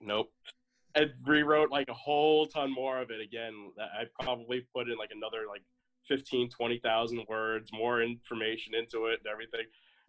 nope. 0.00 0.30
And 0.94 1.12
rewrote 1.24 1.70
like 1.70 1.88
a 1.88 1.94
whole 1.94 2.46
ton 2.46 2.72
more 2.72 3.00
of 3.00 3.10
it 3.10 3.20
again. 3.20 3.70
I 3.78 4.04
probably 4.22 4.66
put 4.74 4.88
in 4.88 4.98
like 4.98 5.12
another 5.14 5.44
like 5.48 5.62
15, 6.08 6.50
20,000 6.50 7.26
words, 7.28 7.70
more 7.72 8.02
information 8.02 8.74
into 8.74 9.06
it 9.06 9.20
and 9.24 9.32
everything. 9.32 9.66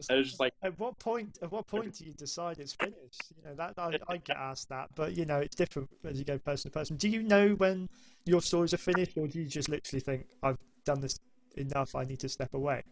And 0.10 0.19
it's 0.19 0.29
just 0.29 0.39
like, 0.39 0.53
At 0.63 0.77
what 0.79 0.98
point? 1.00 1.38
At 1.41 1.51
what 1.51 1.67
point 1.67 1.93
do 1.98 2.05
you 2.05 2.13
decide 2.13 2.60
it's 2.60 2.74
finished? 2.74 3.33
You 3.36 3.50
know 3.50 3.55
that 3.55 3.74
I, 3.77 4.00
I 4.07 4.17
get 4.17 4.38
asked 4.38 4.69
that, 4.69 4.89
but 4.95 5.15
you 5.15 5.25
know 5.25 5.38
it's 5.39 5.55
different 5.55 5.89
as 6.03 6.17
you 6.17 6.25
go 6.25 6.38
person 6.38 6.71
to 6.71 6.77
person. 6.77 6.98
Do 6.98 7.07
you 7.07 7.24
know 7.24 7.50
when 7.50 7.89
your 8.25 8.41
stories 8.41 8.74
are 8.74 8.77
finished, 8.77 9.17
or 9.17 9.27
do 9.27 9.39
you 9.39 9.45
just 9.45 9.69
literally 9.69 10.00
think 10.01 10.25
I've 10.43 10.57
done 10.86 11.01
this 11.01 11.19
enough? 11.55 11.95
I 11.95 12.03
need 12.03 12.19
to 12.19 12.29
step 12.29 12.53
away. 12.53 12.83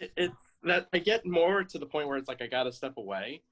it, 0.00 0.12
it's 0.16 0.34
that 0.64 0.88
I 0.92 0.98
get 0.98 1.24
more 1.24 1.64
to 1.64 1.78
the 1.78 1.86
point 1.86 2.08
where 2.08 2.16
it's 2.16 2.28
like 2.28 2.42
I 2.42 2.46
got 2.46 2.64
to 2.64 2.72
step 2.72 2.94
away. 2.96 3.42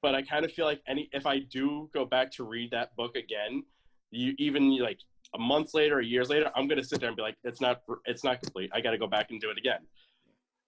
But 0.00 0.16
I 0.16 0.22
kind 0.22 0.44
of 0.44 0.52
feel 0.52 0.66
like 0.66 0.80
any 0.88 1.08
if 1.12 1.26
I 1.26 1.38
do 1.38 1.88
go 1.94 2.04
back 2.04 2.32
to 2.32 2.44
read 2.44 2.72
that 2.72 2.96
book 2.96 3.14
again, 3.14 3.62
you 4.10 4.34
even 4.38 4.76
like 4.78 4.98
a 5.34 5.38
month 5.38 5.74
later 5.74 5.96
or 5.96 6.00
years 6.00 6.28
later, 6.28 6.50
I'm 6.56 6.66
gonna 6.66 6.82
sit 6.82 6.98
there 6.98 7.08
and 7.08 7.16
be 7.16 7.22
like, 7.22 7.36
it's 7.44 7.60
not 7.60 7.82
it's 8.04 8.24
not 8.24 8.42
complete. 8.42 8.70
I 8.74 8.80
got 8.80 8.90
to 8.90 8.98
go 8.98 9.06
back 9.06 9.30
and 9.30 9.40
do 9.40 9.50
it 9.50 9.58
again. 9.58 9.80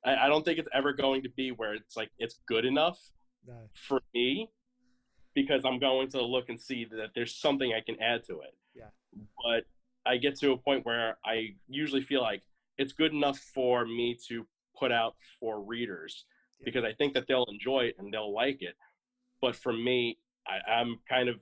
I, 0.04 0.26
I 0.26 0.28
don't 0.28 0.44
think 0.44 0.58
it's 0.58 0.68
ever 0.72 0.92
going 0.92 1.22
to 1.22 1.28
be 1.30 1.50
where 1.50 1.74
it's 1.74 1.96
like 1.96 2.10
it's 2.18 2.38
good 2.46 2.64
enough 2.64 2.98
No. 3.46 3.54
for 3.74 4.00
me 4.14 4.50
because 5.34 5.62
I'm 5.64 5.78
going 5.78 6.08
to 6.10 6.22
look 6.22 6.48
and 6.48 6.60
see 6.60 6.84
that 6.84 7.10
there's 7.14 7.34
something 7.36 7.72
I 7.72 7.80
can 7.80 8.00
add 8.00 8.24
to 8.26 8.40
it. 8.40 8.54
Yeah. 8.74 8.90
But 9.44 9.64
I 10.06 10.16
get 10.18 10.38
to 10.40 10.52
a 10.52 10.56
point 10.56 10.84
where 10.86 11.18
I 11.24 11.54
usually 11.68 12.02
feel 12.02 12.20
like 12.22 12.42
it's 12.78 12.92
good 12.92 13.12
enough 13.12 13.38
for 13.38 13.84
me 13.86 14.16
to 14.28 14.46
put 14.78 14.92
out 14.92 15.14
for 15.40 15.60
readers 15.62 16.24
Yeah. 16.60 16.64
because 16.66 16.84
I 16.84 16.92
think 16.92 17.14
that 17.14 17.26
they'll 17.26 17.46
enjoy 17.48 17.80
it 17.86 17.96
and 17.98 18.12
they'll 18.12 18.32
like 18.34 18.58
it. 18.62 18.74
But 19.40 19.56
for 19.56 19.72
me, 19.72 20.18
I, 20.46 20.58
I'm 20.70 20.98
kind 21.08 21.28
of 21.28 21.36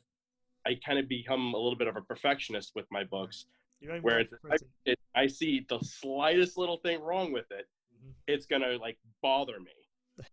I 0.65 0.75
kind 0.87 0.99
of 1.01 1.09
become 1.09 1.55
a 1.55 1.59
little 1.59 1.77
bit 1.77 1.89
of 1.89 1.97
a 1.97 2.03
perfectionist 2.03 2.73
with 2.77 2.87
my 2.93 3.03
books. 3.05 3.47
Where 4.01 4.21
it's- 4.21 4.39
critic. 4.45 4.69
It, 4.87 4.99
I 5.15 5.27
see 5.27 5.67
the 5.69 5.81
slightest 5.81 6.57
little 6.57 6.77
thing 6.79 7.03
wrong 7.03 7.33
with 7.33 7.51
it, 7.51 7.67
It's 8.27 8.47
gonna 8.47 8.77
like 8.81 8.99
bother 9.23 9.59
me. 9.61 10.25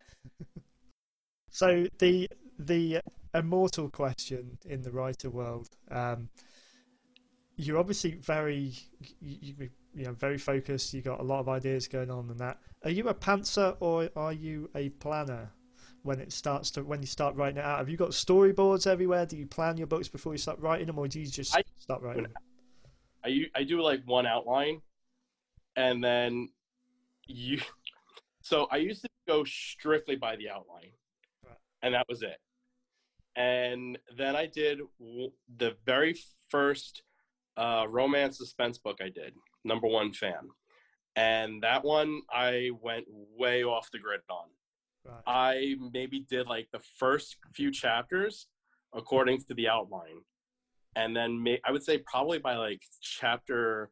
So 1.50 1.86
the 1.98 2.28
the 2.58 3.00
immortal 3.34 3.90
question 3.90 4.58
in 4.64 4.82
the 4.82 4.90
writer 4.90 5.30
world. 5.30 5.68
Um, 5.90 6.30
you're 7.56 7.78
obviously 7.78 8.12
very 8.12 8.72
you, 9.20 9.54
you, 9.94 10.04
know 10.04 10.12
very 10.12 10.38
focused. 10.38 10.94
You 10.94 11.02
got 11.02 11.20
a 11.20 11.24
lot 11.24 11.40
of 11.40 11.48
ideas 11.48 11.88
going 11.88 12.10
on, 12.10 12.30
and 12.30 12.38
that. 12.38 12.58
Are 12.84 12.90
you 12.90 13.08
a 13.08 13.14
pantser 13.14 13.76
or 13.80 14.08
are 14.16 14.32
you 14.32 14.70
a 14.74 14.88
planner? 14.90 15.50
When 16.02 16.18
it 16.18 16.32
starts 16.32 16.70
to 16.72 16.82
when 16.82 17.02
you 17.02 17.06
start 17.06 17.36
writing 17.36 17.58
it 17.58 17.64
out, 17.64 17.78
have 17.78 17.90
you 17.90 17.98
got 17.98 18.10
storyboards 18.10 18.86
everywhere? 18.86 19.26
Do 19.26 19.36
you 19.36 19.46
plan 19.46 19.76
your 19.76 19.86
books 19.86 20.08
before 20.08 20.32
you 20.32 20.38
start 20.38 20.58
writing 20.58 20.86
them, 20.86 20.98
or 20.98 21.06
do 21.08 21.20
you 21.20 21.26
just 21.26 21.54
I- 21.54 21.62
start 21.78 22.00
writing? 22.00 22.22
them? 22.22 22.32
I 23.22 23.44
I 23.54 23.64
do 23.64 23.82
like 23.82 24.02
one 24.06 24.26
outline, 24.26 24.80
and 25.76 26.02
then 26.02 26.48
you. 27.26 27.60
So 28.50 28.66
I 28.72 28.78
used 28.78 29.02
to 29.02 29.08
go 29.28 29.44
strictly 29.44 30.16
by 30.16 30.34
the 30.34 30.50
outline, 30.50 30.90
and 31.82 31.94
that 31.94 32.04
was 32.08 32.22
it. 32.22 32.38
And 33.36 33.96
then 34.16 34.34
I 34.34 34.46
did 34.46 34.80
w- 34.98 35.30
the 35.56 35.76
very 35.86 36.16
first 36.48 37.04
uh, 37.56 37.86
romance 37.88 38.38
suspense 38.38 38.76
book 38.76 38.98
I 39.00 39.08
did, 39.08 39.34
number 39.64 39.86
one 39.86 40.12
fan, 40.12 40.48
and 41.14 41.62
that 41.62 41.84
one 41.84 42.22
I 42.28 42.70
went 42.82 43.04
way 43.08 43.62
off 43.62 43.88
the 43.92 44.00
grid 44.00 44.22
on. 44.28 44.48
Right. 45.04 45.22
I 45.28 45.76
maybe 45.94 46.26
did 46.28 46.48
like 46.48 46.66
the 46.72 46.82
first 46.98 47.36
few 47.54 47.70
chapters 47.70 48.48
according 48.92 49.44
to 49.44 49.54
the 49.54 49.68
outline. 49.68 50.22
And 50.96 51.16
then 51.16 51.40
may, 51.40 51.60
I 51.64 51.70
would 51.70 51.84
say 51.84 51.98
probably 51.98 52.38
by 52.38 52.56
like 52.56 52.82
chapter 53.00 53.90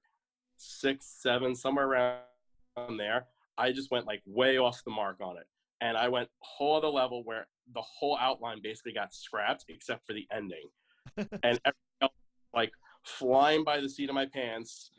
six, 0.57 1.07
seven, 1.23 1.55
somewhere 1.55 1.87
around 1.87 2.99
there, 2.99 3.29
I 3.59 3.73
just 3.73 3.91
went 3.91 4.07
like 4.07 4.23
way 4.27 4.57
off 4.59 4.83
the 4.85 4.91
mark 4.91 5.19
on 5.21 5.37
it. 5.37 5.47
And 5.81 5.97
I 5.97 6.09
went 6.09 6.29
whole 6.41 6.77
other 6.77 6.89
level 6.89 7.23
where 7.25 7.47
the 7.75 7.83
whole 7.83 8.17
outline 8.21 8.61
basically 8.63 8.93
got 8.93 9.13
scrapped 9.15 9.65
except 9.69 10.07
for 10.07 10.13
the 10.13 10.27
ending. 10.33 10.69
and 11.17 11.27
everything 11.65 11.99
else 12.03 12.13
like 12.55 12.73
flying 13.05 13.65
by 13.65 13.81
the 13.81 13.89
seat 13.89 14.09
of 14.09 14.15
my 14.15 14.27
pants, 14.27 14.91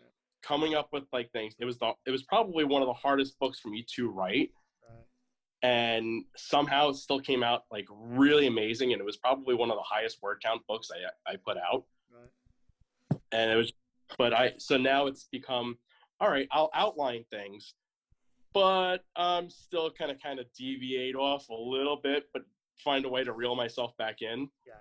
coming 0.42 0.76
up 0.76 0.90
with 0.94 1.04
like 1.12 1.32
things. 1.32 1.56
It 1.60 1.66
was 1.66 1.78
the 1.80 1.92
it 2.06 2.12
was 2.12 2.24
probably 2.24 2.64
one 2.64 2.82
of 2.82 2.88
the 2.88 2.94
hardest 2.94 3.38
books 3.40 3.60
for 3.60 3.70
me 3.70 3.86
to 3.96 4.10
write 4.10 4.52
Right. 4.88 5.06
and 5.70 6.24
somehow 6.38 6.90
it 6.90 6.96
still 6.96 7.20
came 7.20 7.44
out 7.44 7.64
like 7.72 7.86
really 7.92 8.48
amazing 8.48 8.94
and 8.94 9.02
it 9.02 9.06
was 9.06 9.18
probably 9.18 9.54
one 9.56 9.70
of 9.70 9.76
the 9.78 9.84
highest 9.84 10.22
word 10.22 10.42
count 10.44 10.62
books 10.68 10.90
i 10.92 11.32
i 11.32 11.36
put 11.36 11.58
out 11.58 11.84
Right. 12.12 13.20
and 13.34 13.52
it 13.52 13.56
was 13.56 13.74
but 14.18 14.34
i 14.34 14.54
so 14.58 14.78
now 14.78 15.08
it's 15.08 15.26
become 15.32 15.78
all 16.22 16.30
right 16.30 16.48
i'll 16.52 16.70
outline 16.74 17.26
things 17.30 17.74
but 18.54 19.00
i'm 19.16 19.50
still 19.50 19.90
kind 19.92 20.12
of 20.12 20.22
kind 20.22 20.40
of 20.40 20.46
deviate 20.58 21.16
off 21.16 21.50
a 21.50 21.54
little 21.54 21.98
bit 22.02 22.26
but 22.34 22.44
find 22.78 23.06
a 23.06 23.10
way 23.10 23.24
to 23.24 23.34
reel 23.34 23.56
myself 23.56 23.96
back 23.98 24.22
in 24.22 24.50
Yeah, 24.66 24.74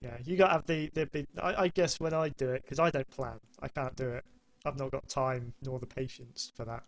yeah. 0.00 0.16
you 0.24 0.36
got 0.36 0.46
to 0.48 0.52
have 0.54 0.66
the 0.66 0.90
the 0.94 1.06
big. 1.06 1.26
I, 1.42 1.64
I 1.64 1.68
guess 1.68 2.00
when 2.00 2.14
I 2.14 2.30
do 2.30 2.50
it, 2.50 2.62
because 2.62 2.78
I 2.78 2.90
don't 2.90 3.08
plan, 3.10 3.38
I 3.60 3.68
can't 3.68 3.94
do 3.96 4.08
it. 4.08 4.24
I've 4.64 4.78
not 4.78 4.90
got 4.90 5.08
time 5.08 5.52
nor 5.62 5.78
the 5.78 5.86
patience 5.86 6.52
for 6.56 6.64
that. 6.64 6.84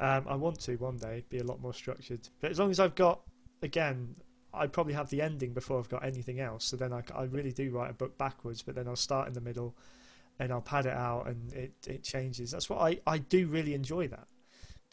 Um, 0.00 0.24
I 0.26 0.36
want 0.36 0.58
to 0.60 0.76
one 0.76 0.96
day 0.96 1.24
be 1.28 1.38
a 1.38 1.44
lot 1.44 1.60
more 1.60 1.74
structured, 1.74 2.28
but 2.40 2.50
as 2.50 2.58
long 2.58 2.70
as 2.70 2.80
I've 2.80 2.94
got, 2.94 3.20
again, 3.62 4.16
I 4.52 4.66
probably 4.66 4.94
have 4.94 5.10
the 5.10 5.20
ending 5.20 5.52
before 5.52 5.78
I've 5.78 5.88
got 5.88 6.04
anything 6.04 6.40
else. 6.40 6.64
So 6.64 6.76
then 6.76 6.92
I, 6.92 7.02
I 7.14 7.24
really 7.24 7.52
do 7.52 7.70
write 7.70 7.90
a 7.90 7.94
book 7.94 8.16
backwards, 8.18 8.62
but 8.62 8.74
then 8.74 8.88
I'll 8.88 8.96
start 8.96 9.28
in 9.28 9.34
the 9.34 9.40
middle, 9.40 9.76
and 10.38 10.50
I'll 10.52 10.62
pad 10.62 10.86
it 10.86 10.94
out, 10.94 11.26
and 11.28 11.52
it 11.52 11.72
it 11.86 12.02
changes. 12.02 12.50
That's 12.52 12.70
what 12.70 12.80
I 12.80 13.00
I 13.06 13.18
do 13.18 13.46
really 13.48 13.74
enjoy 13.74 14.08
that, 14.08 14.26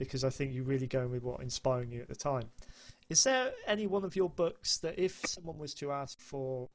because 0.05 0.23
I 0.23 0.31
think 0.31 0.53
you're 0.53 0.63
really 0.63 0.87
going 0.87 1.11
with 1.11 1.21
what 1.21 1.41
inspiring 1.41 1.91
you 1.91 2.01
at 2.01 2.07
the 2.07 2.15
time. 2.15 2.49
Is 3.09 3.23
there 3.23 3.51
any 3.67 3.85
one 3.85 4.03
of 4.03 4.15
your 4.15 4.29
books 4.29 4.77
that 4.79 4.97
if 4.97 5.21
someone 5.27 5.59
was 5.59 5.75
to 5.75 5.91
ask 5.91 6.19
for 6.19 6.69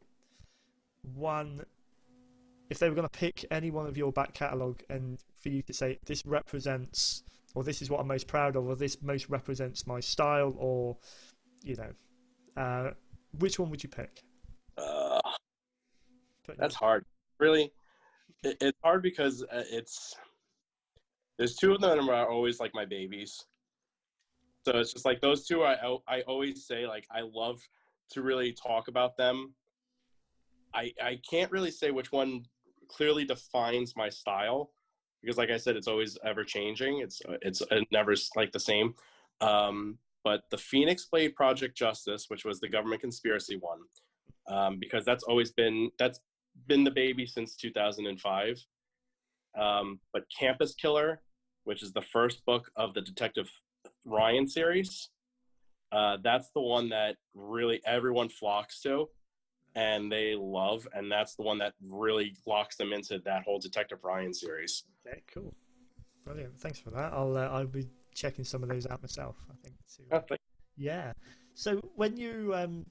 one 1.14 1.64
if 2.70 2.78
they 2.78 2.88
were 2.88 2.94
going 2.94 3.08
to 3.08 3.18
pick 3.18 3.44
any 3.50 3.70
one 3.70 3.86
of 3.86 3.96
your 3.96 4.12
back 4.12 4.32
catalogue 4.32 4.82
and 4.90 5.18
for 5.40 5.48
you 5.48 5.62
to 5.62 5.72
say 5.72 5.98
this 6.04 6.24
represents 6.26 7.24
or 7.54 7.64
this 7.64 7.82
is 7.82 7.90
what 7.90 8.00
I'm 8.00 8.08
most 8.08 8.26
proud 8.26 8.54
of 8.54 8.66
or 8.66 8.76
this 8.76 9.02
most 9.02 9.28
represents 9.28 9.86
my 9.86 10.00
style 10.00 10.54
or 10.58 10.96
you 11.64 11.76
know 11.76 12.62
uh, 12.62 12.90
which 13.38 13.58
one 13.58 13.70
would 13.70 13.82
you 13.82 13.88
pick? 13.88 14.22
Uh, 14.78 15.20
that's 16.58 16.74
hard. 16.74 17.04
Really 17.38 17.72
it, 18.44 18.56
it's 18.60 18.78
hard 18.82 19.02
because 19.02 19.42
uh, 19.42 19.64
it's 19.70 20.14
there's 21.38 21.56
two 21.56 21.74
of 21.74 21.80
them 21.80 22.08
are 22.08 22.28
always 22.28 22.60
like 22.60 22.74
my 22.74 22.84
babies. 22.84 23.44
So 24.64 24.78
it's 24.78 24.92
just 24.92 25.04
like 25.04 25.20
those 25.20 25.46
two 25.46 25.62
i 25.62 25.76
i 26.08 26.22
always 26.22 26.66
say 26.66 26.88
like 26.88 27.06
i 27.12 27.20
love 27.20 27.60
to 28.10 28.22
really 28.22 28.52
talk 28.52 28.88
about 28.88 29.16
them. 29.16 29.54
I 30.74 30.92
i 31.02 31.20
can't 31.28 31.52
really 31.52 31.70
say 31.70 31.90
which 31.90 32.10
one 32.10 32.46
clearly 32.88 33.24
defines 33.24 33.94
my 33.96 34.08
style 34.08 34.70
because 35.22 35.36
like 35.36 35.50
i 35.50 35.56
said 35.56 35.76
it's 35.76 35.88
always 35.88 36.18
ever 36.24 36.42
changing. 36.42 36.98
It's 36.98 37.22
it's 37.42 37.62
uh, 37.62 37.80
never 37.92 38.14
like 38.34 38.52
the 38.52 38.60
same. 38.60 38.94
Um 39.40 39.98
but 40.26 40.42
the 40.50 40.58
phoenix 40.58 41.04
blade 41.04 41.36
project 41.36 41.78
justice 41.78 42.24
which 42.28 42.44
was 42.44 42.58
the 42.58 42.68
government 42.68 43.00
conspiracy 43.00 43.56
one 43.56 43.78
um, 44.48 44.78
because 44.80 45.04
that's 45.04 45.22
always 45.22 45.52
been 45.52 45.88
that's 46.00 46.18
been 46.66 46.82
the 46.82 46.90
baby 46.90 47.24
since 47.24 47.54
2005 47.54 48.66
um, 49.56 50.00
but 50.12 50.24
campus 50.36 50.74
killer 50.74 51.20
which 51.66 51.82
is 51.82 51.92
the 51.92 52.02
first 52.02 52.44
book 52.46 52.70
of 52.76 52.94
the 52.94 53.02
detective 53.02 53.50
ryan 54.04 54.48
series 54.48 55.10
uh, 55.92 56.16
that's 56.22 56.50
the 56.50 56.60
one 56.60 56.88
that 56.88 57.16
really 57.34 57.80
everyone 57.86 58.28
flocks 58.28 58.80
to 58.80 59.08
and 59.76 60.10
they 60.10 60.34
love, 60.34 60.88
and 60.94 61.12
that's 61.12 61.36
the 61.36 61.42
one 61.42 61.58
that 61.58 61.74
really 61.86 62.34
locks 62.46 62.76
them 62.76 62.92
into 62.94 63.18
that 63.20 63.44
whole 63.44 63.58
Detective 63.58 63.98
Ryan 64.02 64.32
series. 64.32 64.84
Okay, 65.06 65.22
cool, 65.32 65.54
brilliant. 66.24 66.58
Thanks 66.58 66.80
for 66.80 66.90
that. 66.90 67.12
I'll 67.12 67.36
uh, 67.36 67.48
I'll 67.48 67.66
be 67.66 67.86
checking 68.14 68.44
some 68.44 68.62
of 68.62 68.70
those 68.70 68.86
out 68.86 69.02
myself. 69.02 69.36
I 69.50 69.54
think. 69.62 69.76
Oh, 70.10 70.22
thank- 70.26 70.40
yeah. 70.76 71.12
So 71.54 71.80
when 71.94 72.16
you 72.16 72.54
um, 72.54 72.86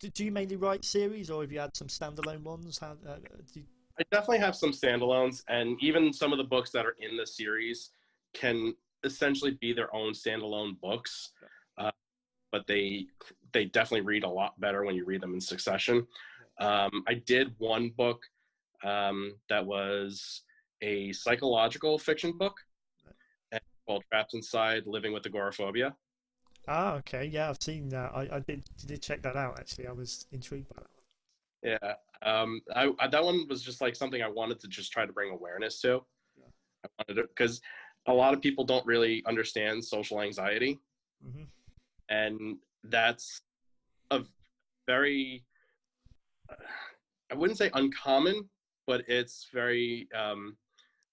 do, 0.00 0.10
do 0.10 0.24
you 0.26 0.32
mainly 0.32 0.56
write 0.56 0.84
series, 0.84 1.30
or 1.30 1.40
have 1.40 1.50
you 1.50 1.60
had 1.60 1.74
some 1.74 1.88
standalone 1.88 2.42
ones? 2.42 2.78
How 2.78 2.96
uh, 3.08 3.16
do 3.52 3.60
you... 3.60 3.66
I 3.98 4.02
definitely 4.10 4.38
have 4.38 4.56
some 4.56 4.72
standalones, 4.72 5.42
and 5.48 5.76
even 5.80 6.12
some 6.12 6.32
of 6.32 6.38
the 6.38 6.44
books 6.44 6.70
that 6.70 6.84
are 6.84 6.96
in 7.00 7.16
the 7.16 7.26
series 7.26 7.90
can 8.32 8.74
essentially 9.04 9.52
be 9.60 9.72
their 9.72 9.94
own 9.94 10.12
standalone 10.12 10.80
books. 10.80 11.30
Uh, 11.78 11.90
but 12.50 12.66
they 12.66 13.06
they 13.52 13.66
definitely 13.66 14.04
read 14.06 14.24
a 14.24 14.28
lot 14.28 14.58
better 14.60 14.84
when 14.84 14.96
you 14.96 15.04
read 15.04 15.20
them 15.20 15.34
in 15.34 15.40
succession. 15.40 16.06
Um, 16.58 17.04
I 17.06 17.14
did 17.14 17.54
one 17.58 17.90
book 17.96 18.22
um, 18.82 19.36
that 19.48 19.64
was 19.64 20.42
a 20.82 21.12
psychological 21.12 21.98
fiction 21.98 22.36
book 22.36 22.56
called 23.86 24.04
"Trapped 24.10 24.34
Inside: 24.34 24.86
Living 24.86 25.12
with 25.12 25.26
Agoraphobia." 25.26 25.94
Ah, 26.66 26.94
okay, 26.94 27.26
yeah, 27.26 27.50
I've 27.50 27.62
seen 27.62 27.90
that. 27.90 28.12
I, 28.14 28.28
I 28.32 28.40
did 28.40 28.64
did 28.86 29.02
check 29.02 29.22
that 29.22 29.36
out. 29.36 29.58
Actually, 29.58 29.86
I 29.86 29.92
was 29.92 30.26
intrigued 30.32 30.68
by 30.68 30.82
that 30.82 30.90
one. 30.90 31.78
Yeah, 31.82 31.94
um, 32.24 32.60
I, 32.74 32.90
I, 32.98 33.08
that 33.08 33.22
one 33.22 33.46
was 33.48 33.62
just 33.62 33.80
like 33.80 33.94
something 33.96 34.22
I 34.22 34.28
wanted 34.28 34.60
to 34.60 34.68
just 34.68 34.92
try 34.92 35.06
to 35.06 35.12
bring 35.12 35.30
awareness 35.30 35.80
to. 35.82 36.02
Yeah. 36.36 36.46
I 36.84 36.88
wanted 37.08 37.28
because 37.28 37.60
a 38.06 38.12
lot 38.12 38.34
of 38.34 38.40
people 38.40 38.64
don't 38.64 38.84
really 38.86 39.22
understand 39.26 39.84
social 39.84 40.20
anxiety, 40.20 40.80
hmm 41.22 41.44
and 42.10 42.58
that's 42.84 43.40
a 44.10 44.20
very 44.86 45.44
uh, 46.50 46.54
I 47.32 47.34
wouldn't 47.34 47.58
say 47.58 47.70
uncommon, 47.72 48.48
but 48.86 49.02
it's 49.08 49.48
very 49.52 50.08
um, 50.14 50.56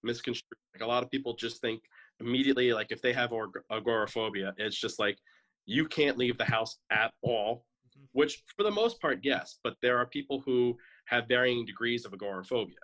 misconstrued. 0.03 0.58
Like 0.74 0.84
a 0.84 0.88
lot 0.88 1.03
of 1.03 1.10
people 1.10 1.36
just 1.36 1.62
think 1.62 1.82
immediately, 2.20 2.74
like 2.74 2.91
if 2.91 3.01
they 3.01 3.13
have 3.13 3.32
ag- 3.34 3.63
agoraphobia, 3.72 4.53
it's 4.58 4.77
just 4.77 5.00
like 5.00 5.18
you 5.65 5.88
can't 5.88 6.18
leave 6.18 6.38
the 6.38 6.46
house 6.46 6.77
at 6.91 7.13
all. 7.22 7.65
Mhm. 7.98 8.08
Which, 8.13 8.44
for 8.56 8.63
the 8.63 8.72
most 8.72 9.01
part, 9.01 9.20
yes, 9.24 9.60
but 9.63 9.75
there 9.82 9.98
are 9.98 10.06
people 10.06 10.41
who 10.46 10.77
have 11.12 11.27
varying 11.27 11.65
degrees 11.65 12.06
of 12.06 12.13
agoraphobia. 12.13 12.75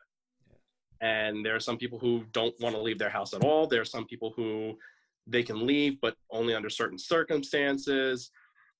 And 1.02 1.46
there 1.46 1.56
are 1.56 1.60
some 1.60 1.78
people 1.78 1.98
who 1.98 2.26
don't 2.34 2.54
want 2.60 2.76
to 2.76 2.82
leave 2.82 3.00
their 3.00 3.10
house 3.10 3.34
at 3.34 3.44
all. 3.44 3.68
There 3.68 3.82
are 3.82 3.86
some 3.86 4.06
people 4.06 4.34
who 4.36 4.78
they 5.26 5.44
can 5.44 5.66
leave, 5.66 6.00
but 6.02 6.16
only 6.32 6.54
under 6.54 6.70
certain 6.70 7.00
circumstances. 7.00 8.32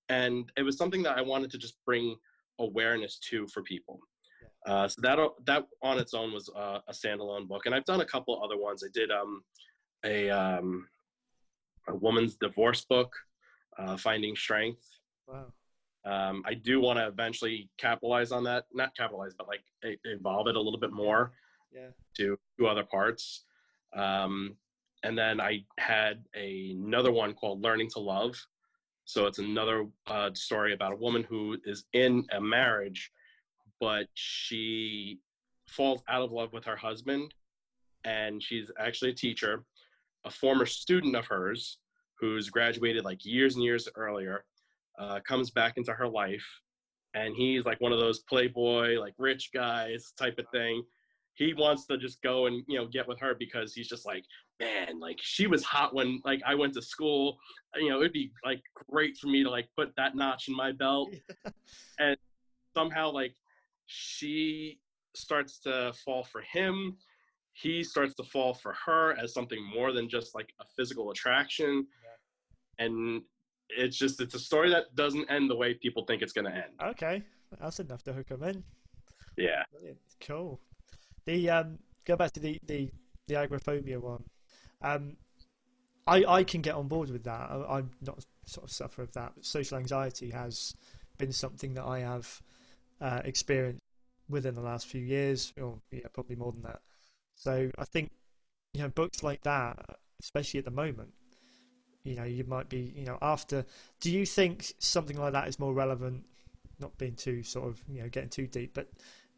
And 0.10 0.52
it 0.58 0.64
was 0.64 0.78
something 0.78 1.04
that 1.04 1.18
I 1.18 1.22
wanted 1.22 1.52
to 1.52 1.58
just 1.58 1.76
bring 1.86 2.16
awareness 2.60 3.20
to 3.30 3.48
for 3.48 3.62
people. 3.64 4.00
Uh, 4.66 4.88
so 4.88 5.00
that 5.02 5.18
that 5.46 5.66
on 5.82 5.98
its 5.98 6.14
own 6.14 6.34
was 6.34 6.50
uh, 6.50 6.80
a 6.88 6.92
standalone 6.92 7.48
book, 7.48 7.66
and 7.66 7.76
I've 7.76 7.86
done 7.86 8.02
a 8.02 8.06
couple 8.06 8.42
other 8.44 8.58
ones. 8.58 8.84
I 8.84 8.90
did 8.94 9.12
um, 9.12 9.44
a 10.04 10.30
um, 10.30 10.88
a 11.88 11.96
woman's 11.96 12.36
divorce 12.36 12.84
book, 12.84 13.16
uh, 13.80 13.96
Finding 13.96 14.36
Strength. 14.36 14.86
Wow. 15.28 15.54
Um, 16.08 16.42
I 16.46 16.54
do 16.54 16.80
want 16.80 17.00
to 17.00 17.08
eventually 17.08 17.70
capitalize 17.78 18.32
on 18.32 18.44
that, 18.46 18.66
not 18.74 18.96
capitalize, 18.96 19.34
but 19.38 19.48
like 19.48 19.62
evolve 20.06 20.48
it 20.48 20.56
a 20.56 20.62
little 20.62 20.80
bit 20.80 20.92
more 20.94 21.34
Yeah. 21.74 21.90
to 22.18 22.38
to 22.58 22.68
other 22.68 22.84
parts. 22.84 23.46
Um, 23.94 24.56
and 25.04 25.18
then 25.18 25.40
I 25.42 25.66
had 25.78 26.24
a, 26.36 26.72
another 26.72 27.12
one 27.12 27.34
called 27.34 27.62
Learning 27.64 27.90
to 27.92 28.00
Love. 28.00 28.36
So 29.06 29.26
it's 29.28 29.40
another 29.40 29.88
uh, 30.08 30.32
story 30.34 30.74
about 30.74 30.94
a 30.94 30.98
woman 30.98 31.24
who 31.24 31.58
is 31.66 31.86
in 31.94 32.26
a 32.32 32.42
marriage, 32.42 33.12
but 33.80 34.08
she 34.16 35.20
falls 35.68 36.02
out 36.10 36.22
of 36.22 36.32
love 36.32 36.52
with 36.54 36.66
her 36.66 36.76
husband, 36.76 37.34
and 38.04 38.42
she's 38.42 38.70
actually 38.80 39.12
a 39.12 39.16
teacher. 39.16 39.64
A 40.26 40.30
former 40.32 40.66
student 40.66 41.16
of 41.16 41.26
hers, 41.28 41.78
who's 42.20 42.50
graduated 42.50 43.06
like 43.06 43.24
years 43.24 43.56
and 43.56 43.64
years 43.64 43.88
earlier, 43.96 44.46
uh, 44.98 45.20
comes 45.28 45.52
back 45.52 45.78
into 45.78 45.94
her 45.94 46.08
life, 46.08 46.46
and 47.14 47.36
he's 47.36 47.66
like 47.66 47.80
one 47.82 47.92
of 47.92 48.00
those 48.00 48.20
playboy, 48.20 49.00
like 49.00 49.14
rich 49.18 49.52
guys 49.54 50.14
type 50.18 50.38
of 50.40 50.46
thing. 50.52 50.84
He 51.36 51.54
wants 51.54 51.86
to 51.88 51.98
just 51.98 52.22
go 52.22 52.48
and 52.48 52.64
you 52.68 52.78
know 52.78 52.88
get 52.88 53.08
with 53.08 53.20
her 53.20 53.36
because 53.38 53.74
he's 53.74 53.88
just 53.88 54.06
like 54.06 54.24
man 54.60 55.00
like 55.00 55.20
she 55.22 55.46
was 55.46 55.64
hot 55.64 55.94
when 55.94 56.20
like 56.26 56.42
i 56.48 56.56
went 56.56 56.74
to 56.74 56.82
school. 56.82 57.38
You 57.76 57.90
know 57.90 58.00
it'd 58.00 58.14
be 58.14 58.32
like 58.44 58.62
great 58.90 59.18
for 59.18 59.28
me 59.28 59.44
to 59.44 59.50
like 59.50 59.68
put 59.76 59.96
that 59.98 60.16
notch 60.16 60.48
in 60.48 60.56
my 60.56 60.72
belt. 60.72 61.10
And 62.00 62.16
somehow 62.76 63.12
like 63.12 63.34
she 63.88 64.80
starts 65.16 65.60
to 65.60 65.94
fall 66.06 66.24
for 66.24 66.42
him. 66.42 66.98
He 67.54 67.84
starts 67.84 68.14
to 68.16 68.24
fall 68.24 68.54
for 68.54 68.76
her 68.86 69.18
as 69.18 69.34
something 69.34 69.64
more 69.64 69.92
than 69.92 70.08
just 70.08 70.36
like 70.36 70.54
a 70.62 70.66
physical 70.76 71.10
attraction. 71.10 71.88
And 72.78 73.24
it's 73.70 73.98
just 73.98 74.20
it's 74.22 74.34
a 74.36 74.40
story 74.40 74.70
that 74.70 74.96
doesn't 74.96 75.30
end 75.30 75.50
the 75.50 75.56
way 75.56 75.74
people 75.74 76.04
think 76.06 76.22
it's 76.22 76.34
going 76.34 76.46
to 76.46 76.52
end 76.56 76.72
Okay, 76.82 77.24
that's 77.60 77.80
enough 77.80 78.04
to 78.04 78.14
hook 78.14 78.28
them 78.28 78.44
in. 78.44 78.64
yeah 79.38 79.64
Brilliant. 79.72 80.00
Cool. 80.22 80.60
The 81.26 81.50
um, 81.50 81.80
go 82.06 82.16
back 82.16 82.32
to 82.34 82.40
the 82.40 82.60
the 82.66 82.90
the 83.28 83.36
agoraphobia 83.36 84.00
one. 84.00 84.24
Um, 84.82 85.18
I 86.06 86.24
I 86.26 86.44
can 86.44 86.62
get 86.62 86.76
on 86.76 86.88
board 86.88 87.10
with 87.10 87.24
that. 87.26 87.50
I, 87.52 87.78
I'm 87.78 87.92
not 88.02 88.26
sort 88.46 88.66
of 88.66 88.72
suffer 88.72 89.02
of 89.02 89.12
that. 89.14 89.34
But 89.36 89.46
social 89.46 89.78
anxiety 89.78 90.30
has 90.32 90.74
been 91.18 91.32
something 91.32 91.74
that 91.74 91.84
I 91.84 92.00
have 92.00 92.42
uh, 93.02 93.22
experienced 93.26 93.82
within 94.30 94.56
the 94.56 94.62
last 94.62 94.88
few 94.88 95.02
years, 95.02 95.54
or 95.62 95.80
yeah, 95.92 96.08
probably 96.14 96.36
more 96.36 96.52
than 96.52 96.64
that. 96.64 96.80
So 97.36 97.70
I 97.78 97.86
think 97.86 98.12
you 98.74 98.82
know 98.82 98.90
books 98.90 99.24
like 99.24 99.44
that, 99.44 99.78
especially 100.22 100.60
at 100.60 100.66
the 100.66 100.72
moment, 100.72 101.14
you 102.08 102.16
know, 102.16 102.24
you 102.24 102.44
might 102.46 102.70
be 102.70 102.94
you 102.96 103.06
know 103.06 103.18
after. 103.22 103.66
Do 104.00 104.12
you 104.12 104.26
think 104.26 104.74
something 104.80 105.18
like 105.18 105.34
that 105.34 105.48
is 105.48 105.60
more 105.60 105.74
relevant? 105.74 106.24
Not 106.80 106.98
being 106.98 107.16
too 107.16 107.44
sort 107.44 107.68
of 107.68 107.82
you 107.90 108.02
know 108.02 108.10
getting 108.10 108.30
too 108.30 108.48
deep, 108.48 108.74
but 108.74 108.88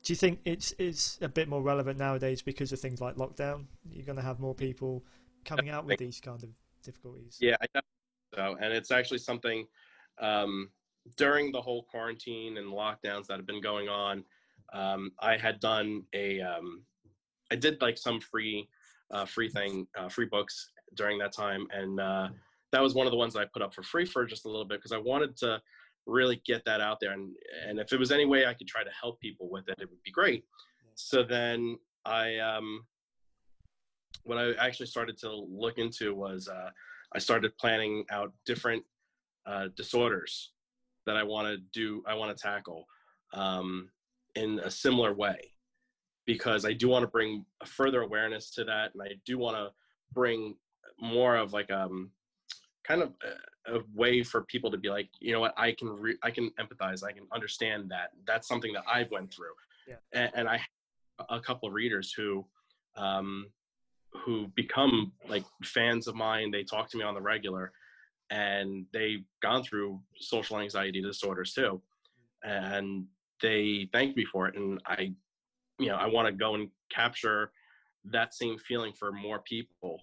do 0.03 0.13
you 0.13 0.17
think 0.17 0.39
it's 0.45 0.73
it's 0.77 1.17
a 1.21 1.29
bit 1.29 1.47
more 1.47 1.62
relevant 1.62 1.97
nowadays 1.97 2.41
because 2.41 2.71
of 2.71 2.79
things 2.79 3.01
like 3.01 3.15
lockdown? 3.15 3.65
You're 3.91 4.05
going 4.05 4.17
to 4.17 4.23
have 4.23 4.39
more 4.39 4.55
people 4.55 5.03
coming 5.45 5.69
out 5.69 5.86
with 5.86 5.99
these 5.99 6.19
kind 6.19 6.41
of 6.43 6.49
difficulties. 6.84 7.38
Yeah, 7.39 7.55
I 7.62 7.65
definitely 7.65 7.99
so, 8.34 8.58
and 8.62 8.73
it's 8.73 8.91
actually 8.91 9.17
something 9.19 9.65
um, 10.19 10.69
during 11.17 11.51
the 11.51 11.62
whole 11.62 11.84
quarantine 11.84 12.58
and 12.58 12.67
lockdowns 12.71 13.27
that 13.27 13.38
have 13.38 13.47
been 13.47 13.62
going 13.62 13.89
on. 13.89 14.23
Um, 14.73 15.12
I 15.19 15.38
had 15.38 15.60
done 15.60 16.03
a, 16.13 16.41
um, 16.41 16.84
I 17.51 17.55
did 17.55 17.82
like 17.82 17.97
some 17.97 18.19
free, 18.19 18.69
uh, 19.12 19.25
free 19.25 19.49
thing, 19.49 19.88
uh, 19.97 20.10
free 20.10 20.27
books 20.27 20.71
during 20.95 21.17
that 21.19 21.34
time, 21.34 21.65
and 21.71 21.99
uh, 21.99 22.29
that 22.71 22.82
was 22.82 22.93
one 22.93 23.08
of 23.08 23.12
the 23.12 23.17
ones 23.17 23.34
that 23.34 23.41
I 23.41 23.45
put 23.51 23.62
up 23.62 23.73
for 23.73 23.84
free 23.84 24.05
for 24.05 24.25
just 24.25 24.45
a 24.45 24.49
little 24.49 24.65
bit 24.65 24.79
because 24.79 24.91
I 24.91 24.97
wanted 24.97 25.36
to 25.38 25.62
really 26.05 26.41
get 26.45 26.63
that 26.65 26.82
out 26.82 26.97
there, 26.99 27.12
and 27.12 27.36
and 27.67 27.79
if 27.79 27.93
it 27.93 27.99
was 27.99 28.12
any 28.12 28.25
way 28.25 28.45
I 28.45 28.53
could 28.53 28.67
try 28.67 28.84
to 28.84 28.89
help 29.01 29.19
people 29.19 29.49
with 29.49 29.67
it, 29.67 29.75
it 29.79 29.89
would 29.89 30.03
be 30.03 30.12
great. 30.12 30.43
So 30.95 31.23
then 31.23 31.77
I, 32.05 32.38
um, 32.39 32.86
what 34.23 34.38
I 34.38 34.51
actually 34.53 34.88
started 34.88 35.17
to 35.19 35.32
look 35.32 35.77
into 35.77 36.13
was 36.13 36.47
uh, 36.47 36.69
I 37.15 37.19
started 37.19 37.58
planning 37.58 38.05
out 38.12 38.34
different 38.45 38.84
uh, 39.45 39.69
disorders 39.77 40.51
that 41.05 41.15
I 41.15 41.23
want 41.23 41.47
to 41.47 41.58
do, 41.73 42.03
I 42.05 42.15
want 42.15 42.36
to 42.36 42.41
tackle 42.41 42.86
um, 43.34 43.89
in 44.36 44.60
a 44.60 44.69
similar 44.69 45.13
way 45.13 45.39
because 46.25 46.65
I 46.65 46.73
do 46.73 46.89
want 46.89 47.03
to 47.03 47.08
bring 47.08 47.45
a 47.62 47.65
further 47.65 48.01
awareness 48.01 48.51
to 48.51 48.63
that, 48.65 48.91
and 48.93 49.01
I 49.01 49.15
do 49.25 49.38
want 49.38 49.58
to 49.58 49.69
bring 50.13 50.55
more 51.01 51.38
of 51.38 51.53
like 51.53 51.71
um 51.71 52.12
kind 52.89 53.04
of 53.04 53.13
a, 53.67 53.75
a 53.78 53.82
way 53.93 54.23
for 54.23 54.41
people 54.43 54.71
to 54.71 54.78
be 54.78 54.89
like, 54.89 55.10
you 55.19 55.32
know 55.32 55.39
what, 55.39 55.54
I 55.58 55.71
can 55.71 55.89
re- 55.89 56.17
I 56.23 56.32
can 56.32 56.52
empathize, 56.60 57.04
I 57.04 57.12
can 57.12 57.23
understand 57.32 57.89
that. 57.91 58.10
That's 58.25 58.47
something 58.47 58.73
that 58.73 58.84
I've 58.91 59.12
went 59.12 59.32
through, 59.34 59.54
Yeah. 59.88 59.95
and, 60.12 60.32
and 60.34 60.49
I 60.49 60.60
a 61.30 61.39
couple 61.39 61.67
of 61.67 61.73
readers 61.75 62.12
who 62.13 62.45
um, 62.95 63.47
who 64.25 64.47
become 64.56 65.12
like 65.28 65.43
fans 65.63 66.08
of 66.08 66.15
mine. 66.15 66.49
They 66.52 66.63
talk 66.63 66.89
to 66.89 66.97
me 66.97 67.04
on 67.04 67.13
the 67.13 67.21
regular, 67.21 67.71
and 68.32 68.86
they've 68.91 69.23
gone 69.41 69.63
through 69.63 70.02
social 70.19 70.60
anxiety 70.60 71.02
disorders 71.02 71.54
too, 71.54 71.82
and 72.43 73.06
they 73.41 73.88
thank 73.93 74.17
me 74.17 74.25
for 74.25 74.47
it. 74.47 74.56
And 74.56 74.82
I, 74.88 75.13
you 75.78 75.88
know, 75.88 75.95
I 75.95 76.08
want 76.08 76.28
to 76.28 76.32
go 76.32 76.56
and 76.56 76.69
capture 76.89 77.52
that 78.06 78.34
same 78.34 78.58
feeling 78.58 78.93
for 78.93 79.12
more 79.12 79.39
people. 79.39 80.02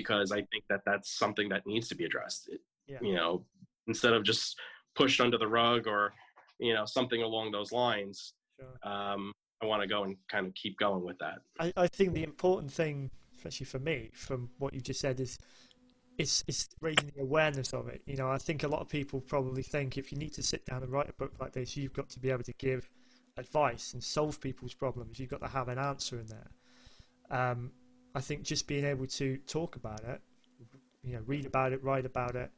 Because 0.00 0.32
I 0.32 0.40
think 0.50 0.64
that 0.70 0.82
that's 0.84 1.08
something 1.22 1.48
that 1.50 1.62
needs 1.66 1.86
to 1.88 1.94
be 2.00 2.04
addressed. 2.10 2.42
It- 2.54 2.60
Yeah. 2.94 3.00
You 3.08 3.14
know, 3.18 3.32
instead 3.86 4.12
of 4.16 4.22
just 4.32 4.46
pushed 5.00 5.20
under 5.24 5.38
the 5.44 5.50
rug 5.60 5.82
or 5.94 6.02
you 6.66 6.72
know 6.76 6.84
something 6.98 7.22
along 7.22 7.46
those 7.52 7.70
lines. 7.84 8.16
Sure. 8.58 8.76
Um, 8.92 9.32
I 9.62 9.66
want 9.66 9.80
to 9.82 9.88
go 9.94 10.00
and 10.06 10.16
kind 10.34 10.46
of 10.46 10.52
keep 10.62 10.74
going 10.86 11.02
with 11.08 11.18
that. 11.24 11.38
I, 11.64 11.72
I 11.84 11.86
think 11.96 12.12
the 12.12 12.22
important 12.32 12.70
thing, 12.80 13.10
especially 13.36 13.66
for 13.74 13.80
me, 13.90 14.10
from 14.26 14.40
what 14.62 14.70
you 14.74 14.80
just 14.90 15.00
said, 15.00 15.16
is 15.26 15.38
it's 16.22 16.44
it's 16.50 16.68
raising 16.86 17.10
the 17.16 17.22
awareness 17.22 17.72
of 17.72 17.88
it. 17.94 18.00
You 18.06 18.16
know, 18.20 18.28
I 18.36 18.38
think 18.46 18.62
a 18.62 18.68
lot 18.74 18.80
of 18.84 18.88
people 18.88 19.20
probably 19.34 19.62
think 19.74 19.88
if 19.96 20.12
you 20.12 20.18
need 20.18 20.34
to 20.34 20.42
sit 20.42 20.62
down 20.66 20.82
and 20.84 20.92
write 20.92 21.08
a 21.08 21.18
book 21.22 21.32
like 21.42 21.52
this, 21.52 21.76
you've 21.76 21.98
got 22.00 22.08
to 22.10 22.20
be 22.20 22.30
able 22.34 22.44
to 22.52 22.56
give 22.68 22.88
advice 23.36 23.94
and 23.94 24.02
solve 24.02 24.40
people's 24.40 24.74
problems. 24.74 25.18
You've 25.18 25.30
got 25.36 25.40
to 25.46 25.48
have 25.58 25.68
an 25.68 25.78
answer 25.78 26.16
in 26.22 26.26
there. 26.36 26.50
Um, 27.40 27.72
I 28.14 28.20
think 28.20 28.42
just 28.42 28.66
being 28.66 28.84
able 28.84 29.06
to 29.06 29.38
talk 29.46 29.76
about 29.76 30.04
it, 30.04 30.20
you 31.02 31.14
know, 31.14 31.22
read 31.26 31.46
about 31.46 31.72
it, 31.72 31.82
write 31.82 32.06
about 32.06 32.36
it, 32.36 32.50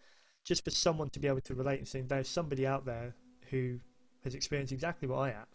just 0.44 0.64
for 0.64 0.70
someone 0.70 1.10
to 1.10 1.18
be 1.18 1.28
able 1.28 1.40
to 1.40 1.54
relate 1.54 1.78
and 1.78 1.88
think 1.88 2.08
there's 2.08 2.28
somebody 2.28 2.66
out 2.66 2.84
there 2.84 3.14
who 3.50 3.78
has 4.24 4.34
experienced 4.34 4.72
exactly 4.72 5.08
what 5.08 5.18
I 5.18 5.30
have. 5.30 5.48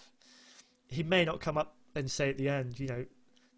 He 0.87 1.03
may 1.03 1.23
not 1.23 1.39
come 1.39 1.57
up 1.57 1.75
and 1.95 2.09
say 2.09 2.29
at 2.29 2.37
the 2.37 2.49
end, 2.49 2.79
you 2.79 2.87
know, 2.87 3.05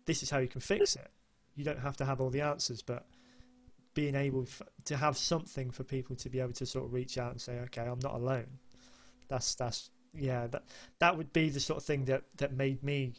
this 0.05 0.21
is 0.21 0.29
how 0.29 0.39
you 0.39 0.47
can 0.47 0.61
fix 0.61 0.95
it. 0.95 1.09
You 1.55 1.63
don't 1.63 1.79
have 1.79 1.97
to 1.97 2.05
have 2.05 2.19
all 2.19 2.29
the 2.29 2.41
answers, 2.41 2.81
but 2.81 3.05
being 3.93 4.15
able 4.15 4.45
to 4.85 4.97
have 4.97 5.17
something 5.17 5.71
for 5.71 5.83
people 5.83 6.15
to 6.17 6.29
be 6.29 6.39
able 6.39 6.53
to 6.53 6.65
sort 6.65 6.85
of 6.85 6.93
reach 6.93 7.17
out 7.17 7.31
and 7.31 7.39
say, 7.41 7.59
okay, 7.59 7.83
I'm 7.83 7.99
not 7.99 8.15
alone. 8.15 8.47
That's 9.27 9.55
that's 9.55 9.89
yeah 10.15 10.45
that 10.47 10.63
that 10.99 11.17
would 11.17 11.33
be 11.33 11.49
the 11.49 11.59
sort 11.59 11.77
of 11.77 11.85
thing 11.85 12.05
that 12.05 12.23
that 12.37 12.53
made 12.53 12.83
me 12.83 13.13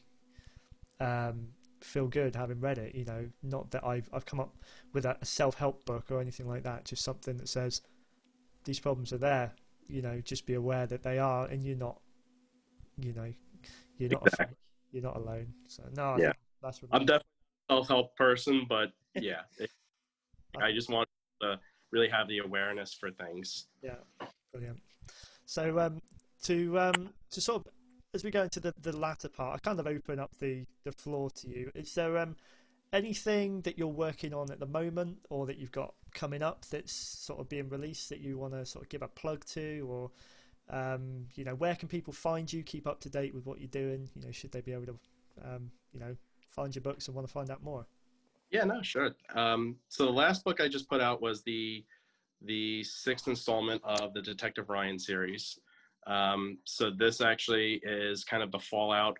um, 1.00 1.48
feel 1.84 2.08
good 2.08 2.34
having 2.34 2.60
read 2.60 2.78
it. 2.78 2.94
You 2.94 3.04
know, 3.04 3.28
not 3.42 3.70
that 3.72 3.84
I've 3.84 4.08
I've 4.12 4.26
come 4.26 4.40
up 4.40 4.54
with 4.92 5.04
a, 5.04 5.16
a 5.20 5.24
self 5.24 5.56
help 5.56 5.84
book 5.84 6.10
or 6.10 6.20
anything 6.20 6.48
like 6.48 6.62
that. 6.64 6.84
Just 6.84 7.04
something 7.04 7.36
that 7.36 7.48
says 7.48 7.82
these 8.64 8.80
problems 8.80 9.12
are 9.12 9.18
there. 9.18 9.52
You 9.86 10.02
know, 10.02 10.20
just 10.20 10.46
be 10.46 10.54
aware 10.54 10.86
that 10.86 11.02
they 11.02 11.18
are, 11.18 11.46
and 11.46 11.62
you're 11.62 11.76
not. 11.76 12.00
You 12.96 13.12
know, 13.12 13.32
you're 13.98 14.10
not 14.10 14.26
exactly. 14.26 14.56
you're 14.92 15.02
not 15.02 15.16
alone. 15.16 15.52
So 15.68 15.82
no, 15.94 16.16
yeah, 16.18 16.32
that's 16.62 16.82
really 16.82 16.92
I'm 16.92 17.06
definitely 17.06 17.26
a 17.68 17.74
self 17.74 17.88
help 17.88 18.16
person, 18.16 18.66
but 18.68 18.92
yeah, 19.14 19.40
it, 19.58 19.70
I 20.60 20.72
just 20.72 20.88
want 20.88 21.08
to 21.42 21.58
really 21.90 22.08
have 22.08 22.28
the 22.28 22.38
awareness 22.38 22.94
for 22.94 23.10
things. 23.10 23.66
Yeah, 23.82 23.96
brilliant. 24.52 24.80
So 25.44 25.78
um, 25.78 26.00
to 26.44 26.78
um, 26.78 27.10
to 27.30 27.40
sort 27.40 27.66
of 27.66 27.72
as 28.14 28.22
we 28.22 28.30
go 28.30 28.42
into 28.42 28.60
the, 28.60 28.72
the 28.80 28.96
latter 28.96 29.28
part, 29.28 29.56
I 29.56 29.58
kind 29.58 29.80
of 29.80 29.86
open 29.86 30.20
up 30.20 30.30
the, 30.38 30.64
the 30.84 30.92
floor 30.92 31.30
to 31.30 31.48
you. 31.48 31.70
Is 31.74 31.92
there 31.94 32.16
um, 32.16 32.36
anything 32.92 33.60
that 33.62 33.76
you're 33.76 33.88
working 33.88 34.32
on 34.32 34.50
at 34.52 34.60
the 34.60 34.66
moment, 34.66 35.18
or 35.30 35.46
that 35.46 35.58
you've 35.58 35.72
got 35.72 35.94
coming 36.14 36.42
up 36.42 36.64
that's 36.66 36.92
sort 36.92 37.40
of 37.40 37.48
being 37.48 37.68
released 37.68 38.08
that 38.10 38.20
you 38.20 38.38
want 38.38 38.54
to 38.54 38.64
sort 38.64 38.84
of 38.84 38.88
give 38.88 39.02
a 39.02 39.08
plug 39.08 39.44
to, 39.46 39.86
or 39.90 40.10
um, 40.70 41.26
you 41.34 41.44
know, 41.44 41.56
where 41.56 41.74
can 41.74 41.88
people 41.88 42.12
find 42.12 42.50
you? 42.50 42.62
Keep 42.62 42.86
up 42.86 43.00
to 43.00 43.10
date 43.10 43.34
with 43.34 43.44
what 43.44 43.58
you're 43.60 43.68
doing. 43.68 44.08
You 44.14 44.22
know, 44.22 44.32
should 44.32 44.52
they 44.52 44.60
be 44.60 44.72
able 44.72 44.86
to, 44.86 44.98
um, 45.42 45.70
you 45.92 45.98
know, 45.98 46.16
find 46.48 46.74
your 46.74 46.82
books 46.82 47.08
and 47.08 47.16
want 47.16 47.26
to 47.26 47.32
find 47.32 47.50
out 47.50 47.62
more? 47.62 47.84
Yeah, 48.50 48.62
no, 48.64 48.80
sure. 48.82 49.10
Um, 49.34 49.76
so 49.88 50.04
the 50.04 50.12
last 50.12 50.44
book 50.44 50.60
I 50.60 50.68
just 50.68 50.88
put 50.88 51.00
out 51.00 51.20
was 51.20 51.42
the 51.42 51.84
the 52.42 52.84
sixth 52.84 53.26
installment 53.26 53.82
of 53.84 54.12
the 54.14 54.22
Detective 54.22 54.68
Ryan 54.68 54.98
series. 54.98 55.58
Um, 56.06 56.58
so 56.64 56.90
this 56.90 57.20
actually 57.20 57.80
is 57.82 58.24
kind 58.24 58.42
of 58.42 58.52
the 58.52 58.58
fallout 58.58 59.16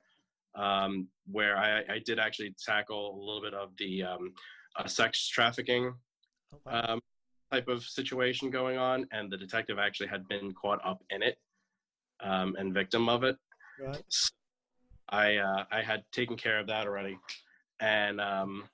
um, 0.54 1.08
where 1.30 1.56
I, 1.56 1.80
I, 1.94 1.98
did 2.04 2.18
actually 2.18 2.54
tackle 2.64 3.16
a 3.16 3.18
little 3.18 3.40
bit 3.40 3.54
of 3.54 3.70
the 3.78 4.04
um, 4.04 4.32
uh, 4.76 4.86
sex 4.86 5.26
trafficking 5.26 5.94
oh, 6.52 6.58
wow. 6.66 6.84
Um, 6.86 7.00
type 7.50 7.68
of 7.68 7.82
situation 7.82 8.50
going 8.50 8.78
on, 8.78 9.06
and 9.12 9.30
the 9.32 9.36
detective 9.36 9.78
actually 9.78 10.08
had 10.08 10.28
been 10.28 10.52
caught 10.52 10.80
up 10.84 11.02
in 11.10 11.22
it 11.22 11.38
um, 12.22 12.54
and 12.58 12.72
victim 12.72 13.08
of 13.08 13.24
it. 13.24 13.36
Right. 13.80 14.02
So 14.08 14.30
I 15.08 15.36
uh, 15.36 15.64
I 15.70 15.82
had 15.82 16.04
taken 16.12 16.36
care 16.36 16.60
of 16.60 16.66
that 16.68 16.86
already, 16.86 17.18
and 17.80 18.20
um, 18.20 18.64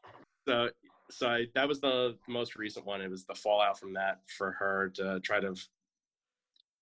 so 0.46 0.68
so 1.10 1.28
I, 1.28 1.46
that 1.54 1.66
was 1.66 1.80
the 1.80 2.16
most 2.28 2.56
recent 2.56 2.86
one. 2.86 3.00
It 3.00 3.10
was 3.10 3.24
the 3.24 3.34
fallout 3.34 3.78
from 3.78 3.94
that 3.94 4.20
for 4.36 4.52
her 4.52 4.90
to 4.96 5.20
try 5.20 5.40
to 5.40 5.54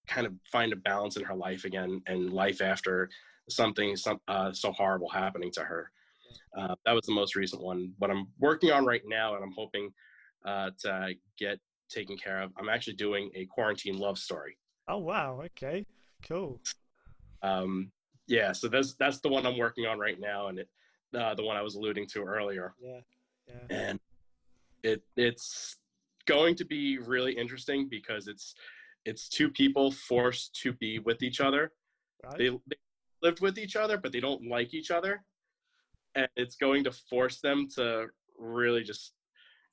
kind 0.08 0.26
of 0.26 0.32
find 0.50 0.72
a 0.72 0.76
balance 0.76 1.16
in 1.16 1.24
her 1.24 1.34
life 1.34 1.64
again 1.64 2.02
and 2.06 2.32
life 2.32 2.60
after 2.60 3.08
something 3.48 3.96
some, 3.96 4.20
uh, 4.28 4.52
so 4.52 4.72
horrible 4.72 5.08
happening 5.08 5.50
to 5.52 5.60
her. 5.62 5.90
Uh, 6.56 6.74
that 6.84 6.92
was 6.92 7.04
the 7.06 7.14
most 7.14 7.36
recent 7.36 7.62
one. 7.62 7.92
What 7.98 8.10
I'm 8.10 8.26
working 8.38 8.70
on 8.70 8.84
right 8.84 9.02
now, 9.06 9.34
and 9.34 9.44
I'm 9.44 9.52
hoping 9.56 9.92
uh, 10.44 10.70
to 10.80 11.14
get 11.38 11.58
taken 11.88 12.16
care 12.16 12.42
of. 12.42 12.52
I'm 12.58 12.68
actually 12.68 12.94
doing 12.94 13.30
a 13.34 13.46
quarantine 13.46 13.98
love 13.98 14.18
story. 14.18 14.56
Oh 14.88 14.98
wow! 14.98 15.40
Okay, 15.44 15.86
cool. 16.26 16.60
Um, 17.42 17.92
yeah, 18.26 18.52
so 18.52 18.68
that's 18.68 18.94
that's 18.94 19.20
the 19.20 19.28
one 19.28 19.46
I'm 19.46 19.58
working 19.58 19.86
on 19.86 19.98
right 19.98 20.18
now, 20.18 20.48
and 20.48 20.58
it, 20.58 20.68
uh, 21.14 21.34
the 21.34 21.44
one 21.44 21.56
I 21.56 21.62
was 21.62 21.74
alluding 21.74 22.06
to 22.08 22.24
earlier. 22.24 22.74
Yeah, 22.80 23.00
yeah. 23.46 23.76
And 23.76 24.00
it 24.82 25.02
it's 25.16 25.76
going 26.26 26.54
to 26.56 26.64
be 26.64 26.98
really 26.98 27.32
interesting 27.32 27.88
because 27.88 28.28
it's 28.28 28.54
it's 29.08 29.28
two 29.28 29.48
people 29.48 29.90
forced 29.90 30.54
to 30.62 30.72
be 30.74 30.98
with 30.98 31.22
each 31.22 31.40
other. 31.40 31.72
Right. 32.24 32.38
They, 32.38 32.48
they 32.48 32.76
lived 33.22 33.40
with 33.40 33.58
each 33.58 33.74
other, 33.74 33.96
but 33.96 34.12
they 34.12 34.20
don't 34.20 34.48
like 34.48 34.74
each 34.74 34.90
other, 34.90 35.24
and 36.14 36.28
it's 36.36 36.56
going 36.56 36.84
to 36.84 36.92
force 36.92 37.40
them 37.40 37.68
to 37.76 38.06
really 38.38 38.82
just 38.82 39.12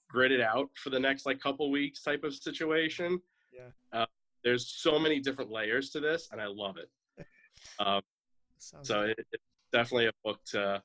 grit 0.10 0.32
it 0.32 0.42
out 0.42 0.70
for 0.76 0.90
the 0.90 1.00
next 1.00 1.26
like 1.26 1.40
couple 1.40 1.70
weeks 1.70 2.02
type 2.02 2.24
of 2.24 2.34
situation. 2.34 3.20
Yeah. 3.52 4.00
Uh, 4.02 4.06
there's 4.44 4.68
so 4.68 4.98
many 4.98 5.20
different 5.20 5.52
layers 5.52 5.90
to 5.92 6.00
this, 6.00 6.30
and 6.32 6.42
I 6.42 6.48
love 6.48 6.78
it. 6.78 6.90
Um, 7.80 8.02
so 8.60 9.02
it, 9.04 9.18
it's 9.32 9.44
definitely 9.74 10.06
a 10.06 10.12
book 10.24 10.40
to 10.52 10.84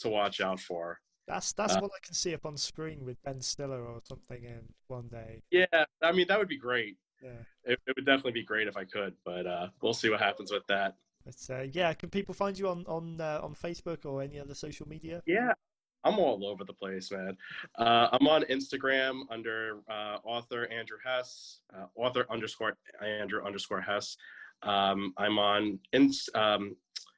to 0.00 0.08
watch 0.08 0.40
out 0.40 0.60
for. 0.60 0.98
That's 1.26 1.52
that's 1.52 1.76
uh, 1.76 1.80
what 1.80 1.90
I 1.96 2.04
can 2.04 2.14
see 2.14 2.34
up 2.34 2.44
on 2.44 2.56
screen 2.56 3.04
with 3.04 3.22
Ben 3.22 3.40
Stiller 3.40 3.82
or 3.82 4.00
something 4.04 4.44
in 4.44 4.60
one 4.88 5.08
day. 5.08 5.42
Yeah, 5.50 5.84
I 6.02 6.12
mean 6.12 6.26
that 6.28 6.38
would 6.38 6.48
be 6.48 6.58
great. 6.58 6.96
Yeah, 7.22 7.30
it, 7.64 7.80
it 7.86 7.96
would 7.96 8.06
definitely 8.06 8.32
be 8.32 8.44
great 8.44 8.68
if 8.68 8.76
I 8.76 8.84
could, 8.84 9.14
but 9.24 9.46
uh, 9.46 9.68
we'll 9.82 9.94
see 9.94 10.08
what 10.08 10.20
happens 10.20 10.52
with 10.52 10.66
that. 10.68 10.96
But 11.24 11.54
uh, 11.54 11.62
yeah, 11.72 11.92
can 11.92 12.10
people 12.10 12.34
find 12.34 12.58
you 12.58 12.68
on 12.68 12.84
on 12.86 13.20
uh, 13.20 13.40
on 13.42 13.54
Facebook 13.54 14.06
or 14.06 14.22
any 14.22 14.38
other 14.38 14.54
social 14.54 14.88
media? 14.88 15.22
Yeah, 15.26 15.52
I'm 16.04 16.18
all 16.18 16.46
over 16.46 16.64
the 16.64 16.72
place, 16.72 17.10
man. 17.10 17.36
Uh, 17.78 18.08
I'm 18.12 18.26
on 18.28 18.42
Instagram 18.44 19.22
under 19.30 19.80
uh, 19.90 20.18
author 20.24 20.66
Andrew 20.68 20.98
Hess, 21.04 21.60
uh, 21.76 21.86
author 21.96 22.24
underscore 22.30 22.76
Andrew 23.04 23.44
underscore 23.44 23.80
Hess. 23.80 24.16
Um, 24.62 25.12
I'm 25.18 25.38
on 25.38 25.78
in, 25.92 26.10
um, 26.34 26.76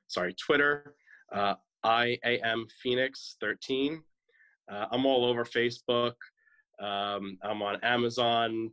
sorry 0.09 0.35
Twitter. 0.35 0.95
Uh, 1.33 1.55
I 1.85 2.19
am 2.25 2.67
Phoenix 2.83 3.37
13. 3.41 4.03
I'm 4.69 5.05
all 5.07 5.25
over 5.25 5.45
Facebook. 5.45 6.15
Um, 6.81 7.39
I'm 7.43 7.61
on 7.63 7.77
Amazon 7.83 8.71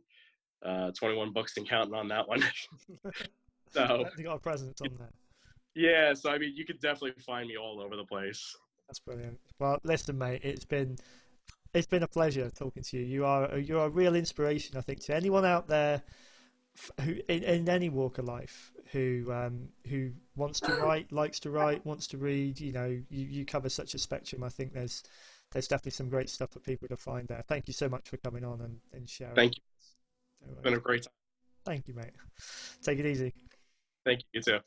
uh, 0.64 0.90
21 0.92 1.32
books 1.32 1.56
and 1.56 1.68
counting 1.68 1.94
on 1.94 2.08
that 2.08 2.28
one. 2.28 2.42
so 3.70 4.04
you 4.16 4.24
got 4.24 4.36
a 4.36 4.40
presence 4.40 4.80
on 4.80 4.90
there. 4.98 5.12
Yeah, 5.74 6.14
so 6.14 6.30
I 6.30 6.38
mean, 6.38 6.54
you 6.56 6.64
could 6.64 6.80
definitely 6.80 7.22
find 7.22 7.48
me 7.48 7.56
all 7.56 7.80
over 7.80 7.96
the 7.96 8.04
place. 8.04 8.56
That's 8.88 8.98
brilliant. 8.98 9.38
Well, 9.58 9.78
listen, 9.84 10.18
mate, 10.18 10.40
it's 10.42 10.64
been 10.64 10.96
it's 11.74 11.86
been 11.86 12.02
a 12.02 12.08
pleasure 12.08 12.50
talking 12.50 12.82
to 12.82 12.98
you. 12.98 13.04
You 13.04 13.24
are 13.24 13.58
you're 13.58 13.84
a 13.84 13.88
real 13.88 14.16
inspiration, 14.16 14.76
I 14.76 14.80
think, 14.80 15.00
to 15.04 15.14
anyone 15.14 15.44
out 15.44 15.68
there 15.68 16.02
who 17.02 17.16
in, 17.28 17.42
in 17.42 17.68
any 17.68 17.88
walk 17.88 18.18
of 18.18 18.24
life 18.24 18.72
who 18.92 19.30
um, 19.32 19.68
who 19.86 20.10
wants 20.36 20.60
to 20.60 20.72
write, 20.74 21.12
likes 21.12 21.40
to 21.40 21.50
write, 21.50 21.84
wants 21.84 22.06
to 22.08 22.18
read. 22.18 22.58
You 22.58 22.72
know, 22.72 22.86
you, 22.86 23.26
you 23.26 23.44
cover 23.44 23.68
such 23.68 23.94
a 23.94 23.98
spectrum. 23.98 24.42
I 24.42 24.48
think 24.48 24.72
there's 24.72 25.02
there's 25.52 25.68
definitely 25.68 25.92
some 25.92 26.08
great 26.08 26.30
stuff 26.30 26.52
for 26.52 26.60
people 26.60 26.88
to 26.88 26.96
find 26.96 27.28
there. 27.28 27.44
Thank 27.46 27.68
you 27.68 27.74
so 27.74 27.88
much 27.88 28.08
for 28.08 28.16
coming 28.18 28.44
on 28.44 28.60
and, 28.60 28.78
and 28.92 29.08
sharing. 29.08 29.34
Thank 29.34 29.56
you. 29.56 29.62
It's 30.46 30.60
been 30.60 30.74
a 30.74 30.78
great 30.78 31.02
time. 31.02 31.12
Thank 31.64 31.88
you, 31.88 31.94
mate. 31.94 32.12
Take 32.82 32.98
it 32.98 33.06
easy. 33.06 33.32
Thank 34.04 34.20
you. 34.20 34.26
You 34.34 34.42
too. 34.42 34.58